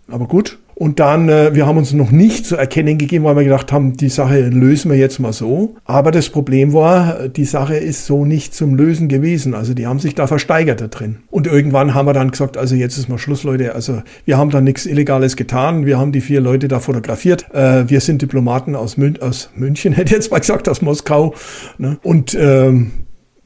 Aber 0.07 0.27
gut, 0.27 0.59
und 0.75 0.99
dann, 0.99 1.29
äh, 1.29 1.55
wir 1.55 1.65
haben 1.65 1.77
uns 1.77 1.93
noch 1.93 2.11
nicht 2.11 2.45
zu 2.45 2.57
erkennen 2.57 2.97
gegeben, 2.97 3.23
weil 3.23 3.37
wir 3.37 3.45
gedacht 3.45 3.71
haben, 3.71 3.95
die 3.95 4.09
Sache 4.09 4.41
lösen 4.49 4.91
wir 4.91 4.97
jetzt 4.97 5.19
mal 5.19 5.31
so. 5.31 5.75
Aber 5.85 6.11
das 6.11 6.29
Problem 6.29 6.73
war, 6.73 7.29
die 7.29 7.45
Sache 7.45 7.77
ist 7.77 8.05
so 8.05 8.25
nicht 8.25 8.53
zum 8.53 8.75
Lösen 8.75 9.07
gewesen. 9.07 9.53
Also 9.53 9.73
die 9.73 9.87
haben 9.87 9.99
sich 9.99 10.15
da 10.15 10.27
versteigert 10.27 10.81
da 10.81 10.87
drin. 10.87 11.19
Und 11.31 11.47
irgendwann 11.47 11.93
haben 11.93 12.07
wir 12.07 12.13
dann 12.13 12.29
gesagt, 12.29 12.57
also 12.57 12.75
jetzt 12.75 12.97
ist 12.97 13.07
mal 13.07 13.17
Schluss, 13.17 13.43
Leute. 13.43 13.73
Also 13.73 14.03
wir 14.25 14.37
haben 14.37 14.49
da 14.49 14.59
nichts 14.59 14.85
Illegales 14.85 15.37
getan. 15.37 15.85
Wir 15.85 15.97
haben 15.97 16.11
die 16.11 16.21
vier 16.21 16.41
Leute 16.41 16.67
da 16.67 16.81
fotografiert. 16.81 17.45
Äh, 17.53 17.89
wir 17.89 18.01
sind 18.01 18.21
Diplomaten 18.21 18.75
aus, 18.75 18.97
Mün 18.97 19.21
aus 19.21 19.51
München, 19.55 19.93
hätte 19.93 20.13
jetzt 20.13 20.29
mal 20.29 20.39
gesagt, 20.39 20.67
aus 20.67 20.81
Moskau. 20.81 21.33
Ne? 21.77 21.97
Und 22.03 22.35
ähm, 22.37 22.91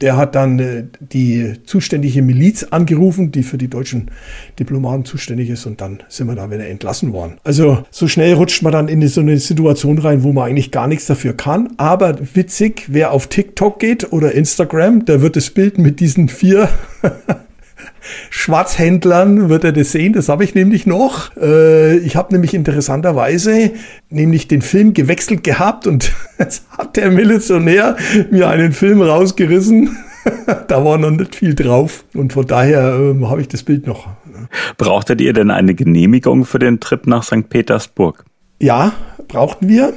der 0.00 0.16
hat 0.16 0.34
dann 0.34 0.58
äh, 0.58 0.84
die 1.00 1.54
zuständige 1.64 2.22
Miliz 2.22 2.64
angerufen, 2.64 3.32
die 3.32 3.42
für 3.42 3.58
die 3.58 3.68
deutschen 3.68 4.10
Diplomaten 4.58 5.04
zuständig 5.04 5.50
ist, 5.50 5.66
und 5.66 5.80
dann 5.80 6.02
sind 6.08 6.26
wir 6.26 6.34
da 6.34 6.50
wieder 6.50 6.66
entlassen 6.66 7.12
worden. 7.12 7.38
Also 7.44 7.84
so 7.90 8.08
schnell 8.08 8.34
rutscht 8.34 8.62
man 8.62 8.72
dann 8.72 8.88
in 8.88 9.06
so 9.08 9.20
eine 9.20 9.38
Situation 9.38 9.98
rein, 9.98 10.22
wo 10.22 10.32
man 10.32 10.48
eigentlich 10.48 10.70
gar 10.70 10.86
nichts 10.86 11.06
dafür 11.06 11.34
kann. 11.34 11.74
Aber 11.76 12.18
witzig, 12.34 12.84
wer 12.88 13.12
auf 13.12 13.26
TikTok 13.26 13.78
geht 13.78 14.12
oder 14.12 14.32
Instagram, 14.32 15.04
der 15.04 15.22
wird 15.22 15.36
das 15.36 15.50
Bild 15.50 15.78
mit 15.78 16.00
diesen 16.00 16.28
vier 16.28 16.68
Schwarzhändlern 18.30 19.48
wird 19.48 19.64
er 19.64 19.72
das 19.72 19.92
sehen, 19.92 20.12
das 20.12 20.28
habe 20.28 20.44
ich 20.44 20.54
nämlich 20.54 20.86
noch. 20.86 21.36
Äh, 21.36 21.98
ich 21.98 22.16
habe 22.16 22.32
nämlich 22.32 22.54
interessanterweise 22.54 23.72
nämlich 24.08 24.48
den 24.48 24.62
Film 24.62 24.94
gewechselt 24.94 25.44
gehabt 25.44 25.86
und 25.86 26.12
jetzt 26.38 26.64
hat 26.76 26.96
der 26.96 27.10
Milizionär 27.10 27.96
mir 28.30 28.48
einen 28.48 28.72
Film 28.72 29.02
rausgerissen. 29.02 29.96
da 30.68 30.84
war 30.84 30.98
noch 30.98 31.10
nicht 31.10 31.34
viel 31.34 31.54
drauf 31.54 32.04
und 32.14 32.32
von 32.32 32.46
daher 32.46 32.98
äh, 32.98 33.24
habe 33.26 33.40
ich 33.40 33.48
das 33.48 33.62
Bild 33.62 33.86
noch. 33.86 34.08
Brauchtet 34.76 35.20
ihr 35.20 35.32
denn 35.32 35.50
eine 35.50 35.74
Genehmigung 35.74 36.44
für 36.44 36.58
den 36.58 36.80
Trip 36.80 37.06
nach 37.06 37.22
St. 37.22 37.48
Petersburg? 37.48 38.24
Ja, 38.60 38.92
brauchten 39.28 39.68
wir. 39.68 39.94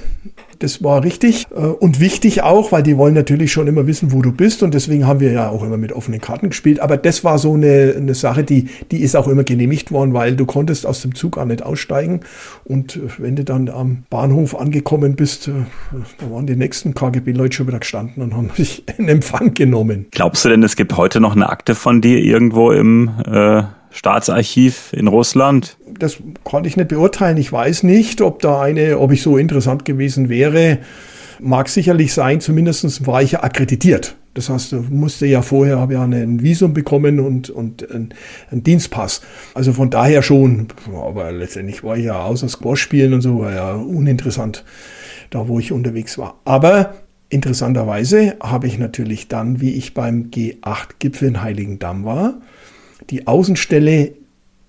Das 0.64 0.82
war 0.82 1.04
richtig 1.04 1.46
äh, 1.54 1.60
und 1.60 2.00
wichtig 2.00 2.42
auch, 2.42 2.72
weil 2.72 2.84
die 2.84 2.98
wollen 2.98 3.14
natürlich 3.14 3.52
schon 3.52 3.68
immer 3.68 3.86
wissen, 3.86 4.14
wo 4.14 4.22
du 4.22 4.32
bist 4.32 4.64
und 4.64 4.74
deswegen 4.74 5.06
haben 5.06 5.20
wir 5.20 5.34
ja 5.34 5.50
auch 5.50 5.62
immer 5.62 5.76
mit 5.76 5.92
offenen 5.92 6.22
Karten 6.22 6.52
gespielt. 6.52 6.80
Aber 6.80 6.96
das 6.96 7.26
war 7.26 7.38
so 7.38 7.56
eine, 7.56 7.96
eine 7.98 8.16
Sache, 8.16 8.46
die, 8.46 8.70
die 8.90 9.02
ist 9.02 9.18
auch 9.18 9.28
immer 9.28 9.44
genehmigt 9.44 9.92
worden, 9.92 10.14
weil 10.14 10.38
du 10.38 10.46
konntest 10.46 10.86
aus 10.86 11.02
dem 11.02 11.16
Zug 11.16 11.38
auch 11.38 11.44
nicht 11.44 11.64
aussteigen 11.64 12.22
und 12.64 12.96
äh, 12.96 13.02
wenn 13.18 13.36
du 13.36 13.44
dann 13.44 13.68
am 13.68 14.06
Bahnhof 14.10 14.58
angekommen 14.58 15.18
bist, 15.18 15.50
äh, 15.50 15.52
da 16.18 16.32
waren 16.32 16.48
die 16.48 16.56
nächsten 16.56 16.94
KGB-Leute 16.94 17.58
schon 17.58 17.68
wieder 17.68 17.80
gestanden 17.80 18.24
und 18.24 18.34
haben 18.34 18.50
dich 18.58 18.86
in 18.98 19.10
Empfang 19.10 19.54
genommen. 19.54 20.06
Glaubst 20.12 20.46
du 20.46 20.50
denn, 20.50 20.64
es 20.64 20.78
gibt 20.78 20.96
heute 20.96 21.20
noch 21.20 21.36
eine 21.36 21.50
Akte 21.50 21.76
von 21.76 22.00
dir 22.00 22.20
irgendwo 22.20 22.72
im 22.72 23.12
äh 23.26 23.64
Staatsarchiv 23.94 24.92
in 24.92 25.08
Russland? 25.08 25.78
Das 25.88 26.18
konnte 26.44 26.68
ich 26.68 26.76
nicht 26.76 26.90
beurteilen. 26.90 27.38
Ich 27.38 27.52
weiß 27.52 27.84
nicht, 27.84 28.22
ob 28.22 28.42
da 28.42 28.60
eine, 28.60 29.00
ob 29.00 29.12
ich 29.12 29.22
so 29.22 29.38
interessant 29.38 29.86
gewesen 29.86 30.30
wäre. 30.30 30.80
Mag 31.40 31.70
sicherlich 31.70 32.14
sein, 32.14 32.42
zumindest 32.42 33.06
war 33.06 33.22
ich 33.22 33.34
ja 33.34 33.44
akkreditiert. 33.44 34.16
Das 34.34 34.50
heißt, 34.50 34.72
du 34.72 34.78
musste 34.90 35.28
ja 35.28 35.44
vorher, 35.44 35.80
habe 35.80 35.94
ja 35.94 36.04
ein 36.04 36.42
Visum 36.42 36.74
bekommen 36.74 37.20
und, 37.20 37.52
und 37.52 37.90
einen, 37.92 38.16
einen 38.50 38.64
Dienstpass. 38.64 39.22
Also 39.54 39.74
von 39.74 39.92
daher 39.92 40.24
schon, 40.24 40.70
aber 40.92 41.32
letztendlich 41.32 41.84
war 41.84 41.96
ich 41.96 42.06
ja 42.06 42.24
außer 42.24 42.50
Squash 42.50 42.82
spielen 42.82 43.14
und 43.14 43.22
so, 43.22 43.40
war 43.40 43.54
ja 43.54 43.74
uninteressant, 43.74 44.66
da 45.30 45.48
wo 45.48 45.60
ich 45.60 45.72
unterwegs 45.72 46.18
war. 46.18 46.40
Aber 46.46 46.96
interessanterweise 47.30 48.38
habe 48.42 48.66
ich 48.66 48.80
natürlich 48.80 49.28
dann, 49.28 49.62
wie 49.62 49.74
ich 49.74 49.94
beim 49.94 50.32
G8-Gipfel 50.32 51.28
in 51.28 51.42
Heiligendamm 51.44 52.06
war, 52.06 52.42
die 53.10 53.28
Außenstelle 53.28 54.14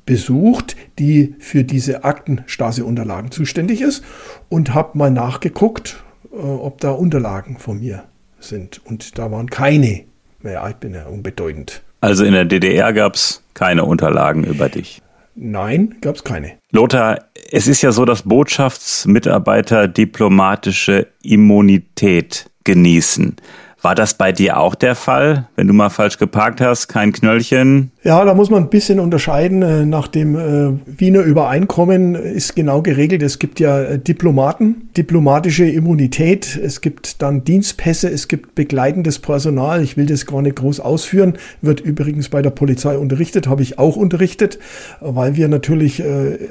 besucht, 0.06 0.76
die 0.98 1.34
für 1.38 1.64
diese 1.64 2.04
Aktenstasi-Unterlagen 2.04 3.30
zuständig 3.30 3.80
ist 3.80 4.04
und 4.48 4.74
habe 4.74 4.98
mal 4.98 5.10
nachgeguckt, 5.10 6.02
äh, 6.32 6.36
ob 6.36 6.80
da 6.80 6.90
Unterlagen 6.90 7.58
von 7.58 7.80
mir 7.80 8.04
sind. 8.38 8.80
Und 8.84 9.18
da 9.18 9.30
waren 9.30 9.48
keine. 9.48 10.04
Naja, 10.42 10.68
ich 10.68 10.76
bin 10.76 10.94
ja 10.94 11.06
unbedeutend. 11.06 11.82
Also 12.00 12.24
in 12.24 12.32
der 12.32 12.44
DDR 12.44 12.92
gab 12.92 13.14
es 13.14 13.42
keine 13.54 13.84
Unterlagen 13.84 14.44
über 14.44 14.68
dich. 14.68 15.00
Nein, 15.36 15.96
gab 16.00 16.16
es 16.16 16.24
keine. 16.24 16.52
Lothar, 16.70 17.24
es 17.50 17.66
ist 17.66 17.82
ja 17.82 17.92
so, 17.92 18.04
dass 18.04 18.22
Botschaftsmitarbeiter 18.22 19.88
diplomatische 19.88 21.08
Immunität 21.22 22.50
genießen. 22.64 23.36
War 23.82 23.94
das 23.94 24.14
bei 24.14 24.32
dir 24.32 24.58
auch 24.58 24.74
der 24.74 24.94
Fall? 24.94 25.48
Wenn 25.56 25.66
du 25.66 25.74
mal 25.74 25.90
falsch 25.90 26.18
geparkt 26.18 26.60
hast, 26.60 26.88
kein 26.88 27.12
Knöllchen, 27.12 27.90
ja, 28.04 28.22
da 28.22 28.34
muss 28.34 28.50
man 28.50 28.64
ein 28.64 28.68
bisschen 28.68 29.00
unterscheiden. 29.00 29.62
Äh, 29.62 29.86
nach 29.86 30.08
dem 30.08 30.36
äh, 30.36 30.78
Wiener 30.86 31.22
Übereinkommen 31.22 32.14
ist 32.14 32.54
genau 32.54 32.82
geregelt, 32.82 33.22
es 33.22 33.38
gibt 33.38 33.60
ja 33.60 33.80
äh, 33.80 33.98
Diplomaten, 33.98 34.90
diplomatische 34.94 35.64
Immunität, 35.64 36.60
es 36.62 36.82
gibt 36.82 37.22
dann 37.22 37.44
Dienstpässe, 37.44 38.10
es 38.10 38.28
gibt 38.28 38.54
begleitendes 38.54 39.18
Personal. 39.20 39.82
Ich 39.82 39.96
will 39.96 40.04
das 40.04 40.26
gar 40.26 40.42
nicht 40.42 40.56
groß 40.56 40.80
ausführen, 40.80 41.38
wird 41.62 41.80
übrigens 41.80 42.28
bei 42.28 42.42
der 42.42 42.50
Polizei 42.50 42.98
unterrichtet, 42.98 43.48
habe 43.48 43.62
ich 43.62 43.78
auch 43.78 43.96
unterrichtet, 43.96 44.58
weil 45.00 45.36
wir 45.36 45.48
natürlich 45.48 46.02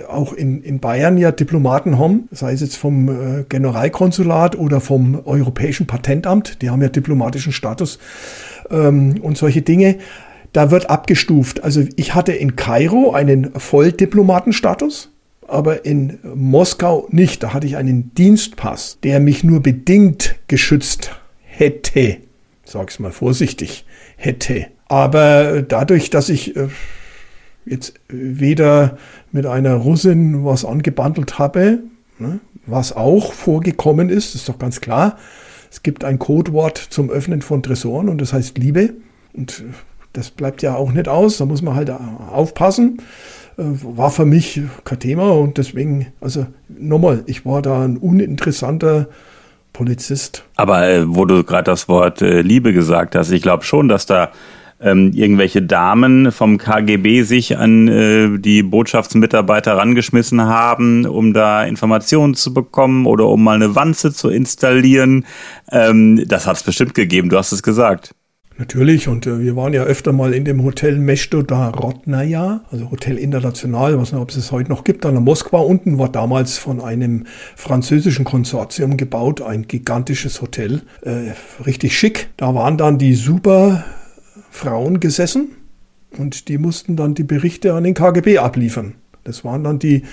auch 0.09 0.33
in, 0.33 0.63
in 0.63 0.79
Bayern 0.79 1.17
ja 1.17 1.31
Diplomaten 1.31 1.99
haben, 1.99 2.27
sei 2.31 2.53
es 2.53 2.61
jetzt 2.61 2.77
vom 2.77 3.45
Generalkonsulat 3.49 4.57
oder 4.57 4.81
vom 4.81 5.21
Europäischen 5.25 5.85
Patentamt, 5.85 6.61
die 6.61 6.69
haben 6.69 6.81
ja 6.81 6.89
diplomatischen 6.89 7.53
Status. 7.53 7.99
Ähm, 8.71 9.15
und 9.21 9.37
solche 9.37 9.61
Dinge 9.61 9.97
da 10.53 10.71
wird 10.71 10.89
abgestuft. 10.89 11.63
Also 11.63 11.83
ich 11.95 12.15
hatte 12.15 12.31
in 12.31 12.55
Kairo 12.55 13.11
einen 13.11 13.51
Volldiplomatenstatus, 13.59 15.09
aber 15.47 15.85
in 15.85 16.19
Moskau 16.35 17.07
nicht. 17.11 17.43
Da 17.43 17.53
hatte 17.53 17.67
ich 17.67 17.75
einen 17.75 18.13
Dienstpass, 18.15 18.99
der 19.03 19.19
mich 19.19 19.43
nur 19.43 19.61
bedingt 19.61 20.35
geschützt 20.47 21.11
hätte. 21.41 22.17
Sag's 22.63 22.99
mal 22.99 23.11
vorsichtig, 23.11 23.85
hätte. 24.15 24.67
Aber 24.87 25.63
dadurch, 25.63 26.09
dass 26.09 26.29
ich 26.29 26.55
äh, 26.55 26.67
jetzt 27.65 27.93
weder 28.07 28.97
mit 29.31 29.45
einer 29.45 29.73
Russin 29.73 30.45
was 30.45 30.65
angebandelt 30.65 31.39
habe, 31.39 31.79
ne, 32.19 32.39
was 32.65 32.95
auch 32.95 33.33
vorgekommen 33.33 34.09
ist, 34.09 34.35
ist 34.35 34.47
doch 34.47 34.59
ganz 34.59 34.81
klar. 34.81 35.17
Es 35.71 35.81
gibt 35.81 36.03
ein 36.03 36.19
Codewort 36.19 36.77
zum 36.77 37.09
Öffnen 37.09 37.41
von 37.41 37.63
Tresoren 37.63 38.07
und 38.07 38.21
das 38.21 38.33
heißt 38.33 38.57
Liebe. 38.57 38.93
Und 39.33 39.63
das 40.13 40.31
bleibt 40.31 40.61
ja 40.61 40.75
auch 40.75 40.91
nicht 40.91 41.07
aus, 41.07 41.37
da 41.37 41.45
muss 41.45 41.61
man 41.61 41.75
halt 41.75 41.91
aufpassen. 42.31 43.01
Äh, 43.57 43.63
war 43.83 44.11
für 44.11 44.25
mich 44.25 44.61
kein 44.83 44.99
Thema 44.99 45.31
und 45.31 45.57
deswegen, 45.57 46.07
also 46.21 46.45
nochmal, 46.69 47.23
ich 47.27 47.45
war 47.45 47.61
da 47.61 47.83
ein 47.83 47.97
uninteressanter 47.97 49.07
Polizist. 49.73 50.45
Aber 50.55 50.87
äh, 50.87 51.03
wo 51.07 51.25
du 51.25 51.43
gerade 51.43 51.65
das 51.65 51.89
Wort 51.89 52.21
äh, 52.21 52.41
Liebe 52.41 52.73
gesagt 52.73 53.15
hast, 53.15 53.31
ich 53.31 53.41
glaube 53.41 53.63
schon, 53.63 53.87
dass 53.87 54.05
da 54.05 54.31
ähm, 54.79 55.11
irgendwelche 55.13 55.61
Damen 55.61 56.31
vom 56.31 56.57
KGB 56.57 57.23
sich 57.23 57.57
an 57.57 57.87
äh, 57.87 58.37
die 58.37 58.63
Botschaftsmitarbeiter 58.63 59.77
rangeschmissen 59.77 60.41
haben, 60.41 61.05
um 61.05 61.33
da 61.33 61.63
Informationen 61.63 62.35
zu 62.35 62.53
bekommen 62.53 63.05
oder 63.05 63.27
um 63.27 63.43
mal 63.43 63.55
eine 63.55 63.75
Wanze 63.75 64.13
zu 64.13 64.29
installieren. 64.29 65.25
Ähm, 65.71 66.27
das 66.27 66.45
hat 66.45 66.57
es 66.57 66.63
bestimmt 66.63 66.93
gegeben, 66.93 67.29
du 67.29 67.37
hast 67.37 67.51
es 67.51 67.63
gesagt. 67.63 68.13
Natürlich, 68.57 69.07
und 69.07 69.25
äh, 69.25 69.39
wir 69.39 69.55
waren 69.55 69.73
ja 69.73 69.83
öfter 69.83 70.13
mal 70.13 70.33
in 70.33 70.45
dem 70.45 70.63
Hotel 70.63 70.97
Mesto 70.97 71.41
da 71.41 71.69
Rodnaja, 71.69 72.61
also 72.69 72.91
Hotel 72.91 73.17
International, 73.17 73.97
was 73.97 74.11
nicht, 74.11 74.21
ob 74.21 74.29
es 74.29 74.35
es 74.35 74.51
heute 74.51 74.69
noch 74.69 74.83
gibt, 74.83 75.05
an 75.05 75.13
der 75.13 75.21
Moskwa 75.21 75.59
unten, 75.59 75.97
war 75.97 76.09
damals 76.09 76.59
von 76.59 76.79
einem 76.79 77.25
französischen 77.55 78.25
Konsortium 78.25 78.95
gebaut, 78.95 79.41
ein 79.41 79.67
gigantisches 79.67 80.41
Hotel, 80.41 80.83
äh, 81.01 81.31
richtig 81.65 81.97
schick. 81.97 82.29
Da 82.37 82.53
waren 82.53 82.77
dann 82.77 82.99
die 82.99 83.15
super 83.15 83.83
Frauen 84.51 84.99
gesessen 84.99 85.49
und 86.17 86.47
die 86.47 86.59
mussten 86.59 86.95
dann 86.95 87.15
die 87.15 87.23
Berichte 87.23 87.73
an 87.73 87.83
den 87.83 87.95
KGB 87.95 88.37
abliefern. 88.37 88.95
Das 89.23 89.43
waren 89.43 89.63
dann 89.63 89.79
die 89.79 90.03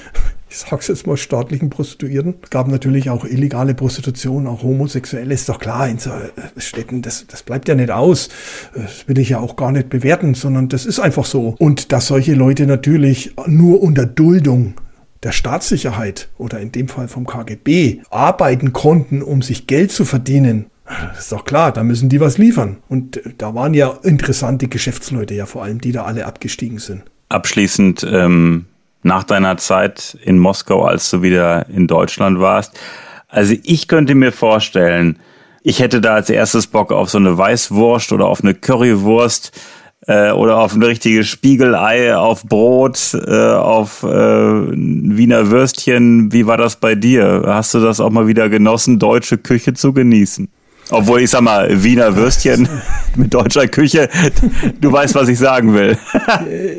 ich 0.51 0.59
sag's 0.59 0.89
jetzt 0.89 1.07
mal, 1.07 1.17
staatlichen 1.17 1.71
Prostituierten. 1.71 2.35
Es 2.43 2.51
gab 2.51 2.67
natürlich 2.67 3.09
auch 3.09 3.25
illegale 3.25 3.75
Prostitution, 3.75 4.49
auch 4.49 4.65
Homosexuelle, 4.65 5.33
ist 5.33 5.49
doch 5.49 5.61
klar, 5.61 5.89
in 5.89 5.99
so 5.99 6.11
äh, 6.11 6.61
Städten, 6.61 7.03
das, 7.03 7.27
das 7.29 7.45
bleibt 7.45 7.69
ja 7.69 7.77
nicht 7.77 7.93
aus. 7.93 8.29
Das 8.75 9.07
will 9.07 9.19
ich 9.19 9.29
ja 9.29 9.39
auch 9.39 9.55
gar 9.55 9.71
nicht 9.71 9.89
bewerten, 9.89 10.35
sondern 10.35 10.69
das 10.69 10.87
ist 10.87 10.99
einfach 10.99 11.25
so. 11.25 11.55
Und 11.59 11.93
dass 11.93 12.09
solche 12.09 12.35
Leute 12.35 12.67
natürlich 12.67 13.33
nur 13.47 13.81
unter 13.81 14.07
Duldung 14.07 14.75
der 15.23 15.33
Staatssicherheit 15.33 16.29
oder 16.37 16.59
in 16.59 16.73
dem 16.73 16.89
Fall 16.89 17.07
vom 17.07 17.27
KGB 17.27 18.01
arbeiten 18.11 18.73
konnten, 18.73 19.23
um 19.23 19.43
sich 19.43 19.69
Geld 19.69 19.93
zu 19.93 20.05
verdienen, 20.05 20.67
das 20.85 21.21
ist 21.21 21.33
doch 21.33 21.45
klar, 21.45 21.71
da 21.71 21.85
müssen 21.85 22.09
die 22.09 22.21
was 22.21 22.39
liefern. 22.39 22.79
Und 22.89 23.21
da 23.39 23.55
waren 23.55 23.75
ja 23.75 23.97
interessante 24.03 24.67
Geschäftsleute, 24.67 25.35
ja 25.35 25.47
vor 25.47 25.63
allem, 25.63 25.81
die 25.81 25.93
da 25.93 26.03
alle 26.03 26.27
abgestiegen 26.27 26.79
sind. 26.79 27.05
Abschließend 27.29 28.05
ähm, 28.11 28.65
nach 29.03 29.25
deiner 29.25 29.57
Zeit 29.57 30.19
in 30.23 30.39
Moskau, 30.39 30.85
als 30.85 31.11
du 31.11 31.23
wieder 31.23 31.67
in 31.69 31.87
Deutschland 31.87 32.41
warst. 32.41 32.79
Also 33.29 33.55
ich 33.63 33.89
könnte 33.89 34.15
mir 34.15 34.33
vorstellen, 34.33 35.19
ich 35.63 35.81
hätte 35.81 36.01
da 36.01 36.15
als 36.15 36.31
erstes 36.31 36.67
Bock 36.67 36.93
auf 36.93 37.11
so 37.11 37.19
eine 37.19 37.37
Weißwurst 37.37 38.13
oder 38.13 38.27
auf 38.27 38.43
eine 38.43 38.55
Currywurst 38.55 39.53
äh, 40.07 40.31
oder 40.33 40.59
auf 40.59 40.75
ein 40.75 40.83
richtiges 40.83 41.29
Spiegelei, 41.29 42.17
auf 42.17 42.45
Brot, 42.45 43.15
äh, 43.15 43.53
auf 43.53 44.03
äh, 44.03 44.07
Wiener 44.09 45.51
Würstchen. 45.51 46.33
Wie 46.33 46.47
war 46.47 46.57
das 46.57 46.77
bei 46.77 46.95
dir? 46.95 47.45
Hast 47.47 47.75
du 47.75 47.81
das 47.81 48.01
auch 48.01 48.11
mal 48.11 48.27
wieder 48.27 48.49
genossen, 48.49 48.99
deutsche 48.99 49.39
Küche 49.39 49.75
zu 49.75 49.93
genießen? 49.93 50.49
Obwohl, 50.91 51.21
ich 51.21 51.31
sag 51.31 51.43
mal, 51.43 51.83
Wiener 51.83 52.17
Würstchen 52.17 52.69
mit 53.17 53.33
deutscher 53.33 53.69
Küche, 53.69 54.09
du 54.81 54.93
weißt, 54.93 55.15
was 55.15 55.29
ich 55.29 55.39
sagen 55.39 55.75
will. 55.75 55.97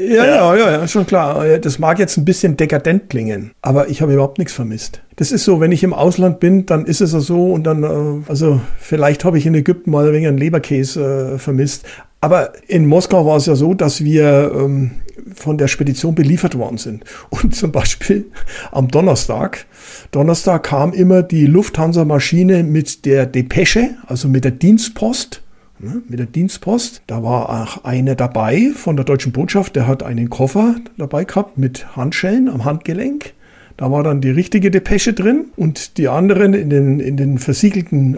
ja, 0.10 0.26
ja, 0.26 0.56
ja, 0.56 0.72
ja, 0.72 0.88
schon 0.88 1.06
klar. 1.06 1.46
Das 1.60 1.80
mag 1.80 2.00
jetzt 2.00 2.18
ein 2.18 2.26
bisschen 2.26 2.58
dekadent 2.58 3.10
klingen, 3.10 3.52
aber 3.62 3.90
ich 3.90 4.02
habe 4.02 4.14
überhaupt 4.14 4.38
nichts 4.38 4.54
vermisst. 4.54 5.02
Das 5.16 5.32
ist 5.32 5.46
so, 5.46 5.60
wenn 5.60 5.72
ich 5.72 5.84
im 5.84 5.94
Ausland 5.94 6.40
bin, 6.40 6.66
dann 6.66 6.86
ist 6.86 7.02
es 7.02 7.12
so 7.12 7.52
und 7.52 7.64
dann, 7.64 7.84
äh, 7.84 8.30
also 8.30 8.62
vielleicht 8.80 9.24
habe 9.24 9.38
ich 9.38 9.46
in 9.46 9.56
Ägypten 9.56 9.92
mal 9.92 10.08
ein 10.08 10.14
wenig 10.14 10.28
einen 10.28 10.38
Leberkäse 10.38 11.34
äh, 11.36 11.38
vermisst. 11.38 11.86
Aber 12.22 12.54
in 12.68 12.86
Moskau 12.86 13.26
war 13.26 13.38
es 13.38 13.48
ja 13.48 13.56
so, 13.56 13.74
dass 13.74 14.04
wir 14.04 14.52
ähm, 14.56 14.92
von 15.34 15.58
der 15.58 15.68
Spedition 15.68 16.14
beliefert 16.14 16.56
worden 16.58 16.78
sind. 16.78 17.04
Und 17.30 17.56
zum 17.56 17.72
Beispiel 17.72 18.26
am 18.72 18.88
Donnerstag, 18.88 19.66
Donnerstag 20.12 20.64
kam 20.64 20.94
immer 20.94 21.24
die 21.24 21.48
Lufthansa-Maschine 21.48 22.64
mit 22.64 23.06
der 23.06 23.26
Depesche, 23.26 23.96
also 24.06 24.28
mit 24.28 24.44
der 24.44 24.52
Dienstpost, 24.52 25.42
ne, 25.80 26.04
mit 26.08 26.20
der 26.20 26.28
Dienstpost. 26.28 27.02
Da 27.08 27.24
war 27.24 27.50
auch 27.50 27.84
einer 27.84 28.14
dabei 28.14 28.72
von 28.76 28.96
der 28.96 29.06
deutschen 29.06 29.32
Botschaft, 29.32 29.76
der 29.76 29.88
hat 29.88 30.04
einen 30.04 30.30
Koffer 30.30 30.76
dabei 30.98 31.26
gehabt 31.26 31.58
mit 31.58 31.96
Handschellen 31.96 32.48
am 32.48 32.66
Handgelenk. 32.66 33.34
Da 33.82 33.92
war 33.92 34.04
dann 34.04 34.22
die 34.22 34.30
richtige 34.30 34.70
Depesche 34.70 35.12
drin 35.12 35.46
und 35.56 35.98
die 35.98 36.08
anderen 36.08 36.54
in 36.54 36.70
den, 36.70 37.00
in 37.00 37.18
den 37.18 37.40
versiegelten 37.40 38.14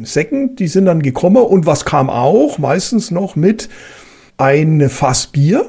äh, 0.00 0.04
Säcken, 0.04 0.56
die 0.56 0.66
sind 0.66 0.86
dann 0.86 1.00
gekommen. 1.00 1.44
Und 1.44 1.64
was 1.64 1.84
kam 1.84 2.10
auch? 2.10 2.58
Meistens 2.58 3.12
noch 3.12 3.36
mit 3.36 3.68
ein 4.36 4.90
Fass 4.90 5.28
Bier 5.28 5.64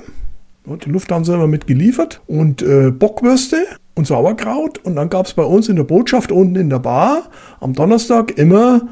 hat 0.68 0.86
die 0.86 0.90
Lufthansa 0.90 1.36
immer 1.36 1.46
mitgeliefert 1.46 2.20
und 2.26 2.64
äh, 2.64 2.90
Bockwürste 2.90 3.58
und 3.94 4.08
Sauerkraut. 4.08 4.80
Und 4.84 4.96
dann 4.96 5.08
gab 5.08 5.28
es 5.28 5.34
bei 5.36 5.44
uns 5.44 5.70
in 5.70 5.76
der 5.76 5.84
Botschaft 5.84 6.32
unten 6.32 6.56
in 6.56 6.72
der 6.72 6.80
Bar 6.80 7.30
am 7.60 7.74
Donnerstag 7.74 8.40
immer 8.40 8.88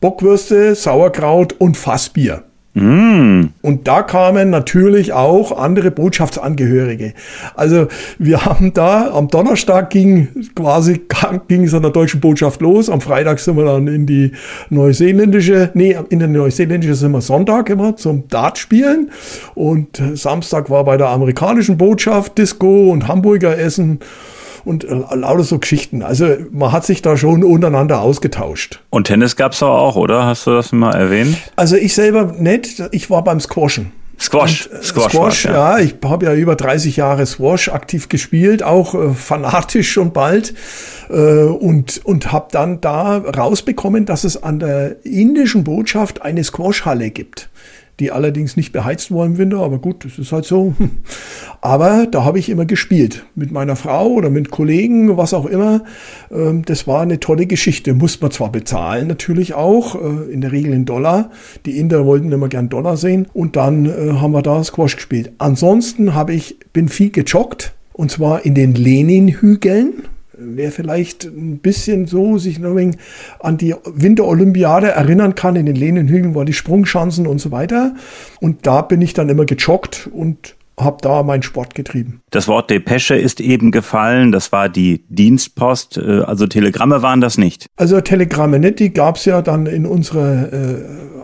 Bockwürste, 0.00 0.76
Sauerkraut 0.76 1.52
und 1.58 1.76
Fassbier. 1.76 2.44
Mm. 2.74 3.46
Und 3.62 3.88
da 3.88 4.02
kamen 4.02 4.50
natürlich 4.50 5.12
auch 5.12 5.56
andere 5.58 5.90
Botschaftsangehörige. 5.90 7.14
Also 7.56 7.88
wir 8.18 8.44
haben 8.44 8.72
da, 8.72 9.10
am 9.10 9.26
Donnerstag 9.26 9.90
ging 9.90 10.28
quasi, 10.54 11.00
ging 11.48 11.64
es 11.64 11.74
an 11.74 11.82
der 11.82 11.90
deutschen 11.90 12.20
Botschaft 12.20 12.60
los. 12.60 12.88
Am 12.88 13.00
Freitag 13.00 13.40
sind 13.40 13.56
wir 13.56 13.64
dann 13.64 13.88
in 13.88 14.06
die 14.06 14.32
neuseeländische, 14.68 15.70
nee, 15.74 15.96
in 16.10 16.20
der 16.20 16.28
neuseeländische 16.28 16.94
sind 16.94 17.10
wir 17.10 17.20
Sonntag 17.20 17.70
immer 17.70 17.96
zum 17.96 18.28
Dart 18.28 18.56
spielen. 18.56 19.10
Und 19.54 20.00
Samstag 20.14 20.70
war 20.70 20.84
bei 20.84 20.96
der 20.96 21.08
amerikanischen 21.08 21.76
Botschaft 21.76 22.38
Disco 22.38 22.90
und 22.92 23.08
Hamburger 23.08 23.58
Essen 23.58 23.98
und 24.64 24.84
äh, 24.84 24.94
lauter 25.14 25.44
so 25.44 25.58
Geschichten. 25.58 26.02
Also 26.02 26.28
man 26.50 26.72
hat 26.72 26.84
sich 26.84 27.02
da 27.02 27.16
schon 27.16 27.44
untereinander 27.44 28.00
ausgetauscht. 28.00 28.80
Und 28.90 29.06
Tennis 29.06 29.36
gab 29.36 29.52
es 29.52 29.62
auch, 29.62 29.96
oder? 29.96 30.24
Hast 30.24 30.46
du 30.46 30.52
das 30.52 30.72
mal 30.72 30.94
erwähnt? 30.94 31.36
Also 31.56 31.76
ich 31.76 31.94
selber 31.94 32.34
nicht. 32.38 32.82
Ich 32.92 33.10
war 33.10 33.24
beim 33.24 33.40
Squashen. 33.40 33.92
Squash. 34.20 34.66
Und, 34.66 34.78
äh, 34.78 34.82
Squash, 34.82 35.12
Squash 35.12 35.44
ja. 35.46 35.78
ja. 35.78 35.84
Ich 35.84 35.94
habe 36.04 36.26
ja 36.26 36.34
über 36.34 36.54
30 36.54 36.96
Jahre 36.96 37.24
Squash 37.24 37.70
aktiv 37.70 38.08
gespielt, 38.08 38.62
auch 38.62 38.94
äh, 38.94 39.14
fanatisch 39.14 39.90
schon 39.90 40.12
bald. 40.12 40.54
Äh, 41.08 41.14
und 41.14 42.00
und 42.04 42.30
habe 42.30 42.48
dann 42.52 42.80
da 42.80 43.16
rausbekommen, 43.16 44.04
dass 44.04 44.24
es 44.24 44.42
an 44.42 44.58
der 44.58 45.04
indischen 45.04 45.64
Botschaft 45.64 46.22
eine 46.22 46.44
Squashhalle 46.44 47.10
gibt 47.10 47.48
die 48.00 48.10
allerdings 48.10 48.56
nicht 48.56 48.72
beheizt 48.72 49.14
war 49.14 49.26
im 49.26 49.38
Winter, 49.38 49.58
aber 49.58 49.78
gut, 49.78 50.04
das 50.04 50.18
ist 50.18 50.32
halt 50.32 50.46
so. 50.46 50.74
Aber 51.62 52.06
da 52.10 52.24
habe 52.24 52.38
ich 52.38 52.48
immer 52.48 52.64
gespielt, 52.64 53.26
mit 53.34 53.52
meiner 53.52 53.76
Frau 53.76 54.06
oder 54.08 54.30
mit 54.30 54.50
Kollegen, 54.50 55.18
was 55.18 55.34
auch 55.34 55.44
immer. 55.44 55.82
Ähm, 56.30 56.62
das 56.64 56.86
war 56.86 57.02
eine 57.02 57.20
tolle 57.20 57.44
Geschichte. 57.44 57.92
Muss 57.92 58.18
man 58.22 58.30
zwar 58.30 58.50
bezahlen, 58.50 59.08
natürlich 59.08 59.52
auch, 59.52 59.94
äh, 59.94 60.32
in 60.32 60.40
der 60.40 60.52
Regel 60.52 60.72
in 60.72 60.86
Dollar. 60.86 61.30
Die 61.66 61.78
Inder 61.78 62.06
wollten 62.06 62.32
immer 62.32 62.48
gern 62.48 62.70
Dollar 62.70 62.96
sehen 62.96 63.26
und 63.34 63.56
dann 63.56 63.84
äh, 63.84 64.14
haben 64.14 64.32
wir 64.32 64.40
da 64.40 64.64
Squash 64.64 64.96
gespielt. 64.96 65.32
Ansonsten 65.36 66.14
habe 66.14 66.32
ich, 66.32 66.58
bin 66.72 66.88
viel 66.88 67.10
gejoggt 67.10 67.74
und 67.92 68.10
zwar 68.10 68.46
in 68.46 68.54
den 68.54 68.74
Lenin-Hügeln 68.74 70.04
wer 70.40 70.72
vielleicht 70.72 71.24
ein 71.24 71.58
bisschen 71.58 72.06
so 72.06 72.38
sich 72.38 72.58
noch 72.58 72.76
an 73.40 73.58
die 73.58 73.74
Winterolympiade 73.84 74.88
erinnern 74.88 75.34
kann, 75.34 75.56
in 75.56 75.66
den 75.66 75.76
Lehnenhügeln 75.76 76.34
war 76.34 76.44
die 76.44 76.52
Sprungschanzen 76.52 77.26
und 77.26 77.40
so 77.40 77.50
weiter. 77.50 77.94
Und 78.40 78.66
da 78.66 78.82
bin 78.82 79.02
ich 79.02 79.12
dann 79.12 79.28
immer 79.28 79.44
gejoggt 79.44 80.08
und 80.12 80.56
habe 80.82 80.98
da 81.00 81.22
meinen 81.22 81.42
Sport 81.42 81.74
getrieben. 81.74 82.20
Das 82.30 82.48
Wort 82.48 82.70
Depesche 82.70 83.14
ist 83.14 83.40
eben 83.40 83.70
gefallen. 83.70 84.32
Das 84.32 84.52
war 84.52 84.68
die 84.68 85.04
Dienstpost. 85.08 85.98
Äh, 85.98 86.22
also 86.22 86.46
Telegramme 86.46 87.02
waren 87.02 87.20
das 87.20 87.38
nicht. 87.38 87.66
Also 87.76 88.00
Telegramme 88.00 88.58
nicht. 88.58 88.78
Die 88.78 88.92
gab 88.92 89.16
es 89.16 89.24
ja 89.24 89.42
dann 89.42 89.66
in 89.66 89.86
unserer 89.86 90.52
äh, 90.52 90.76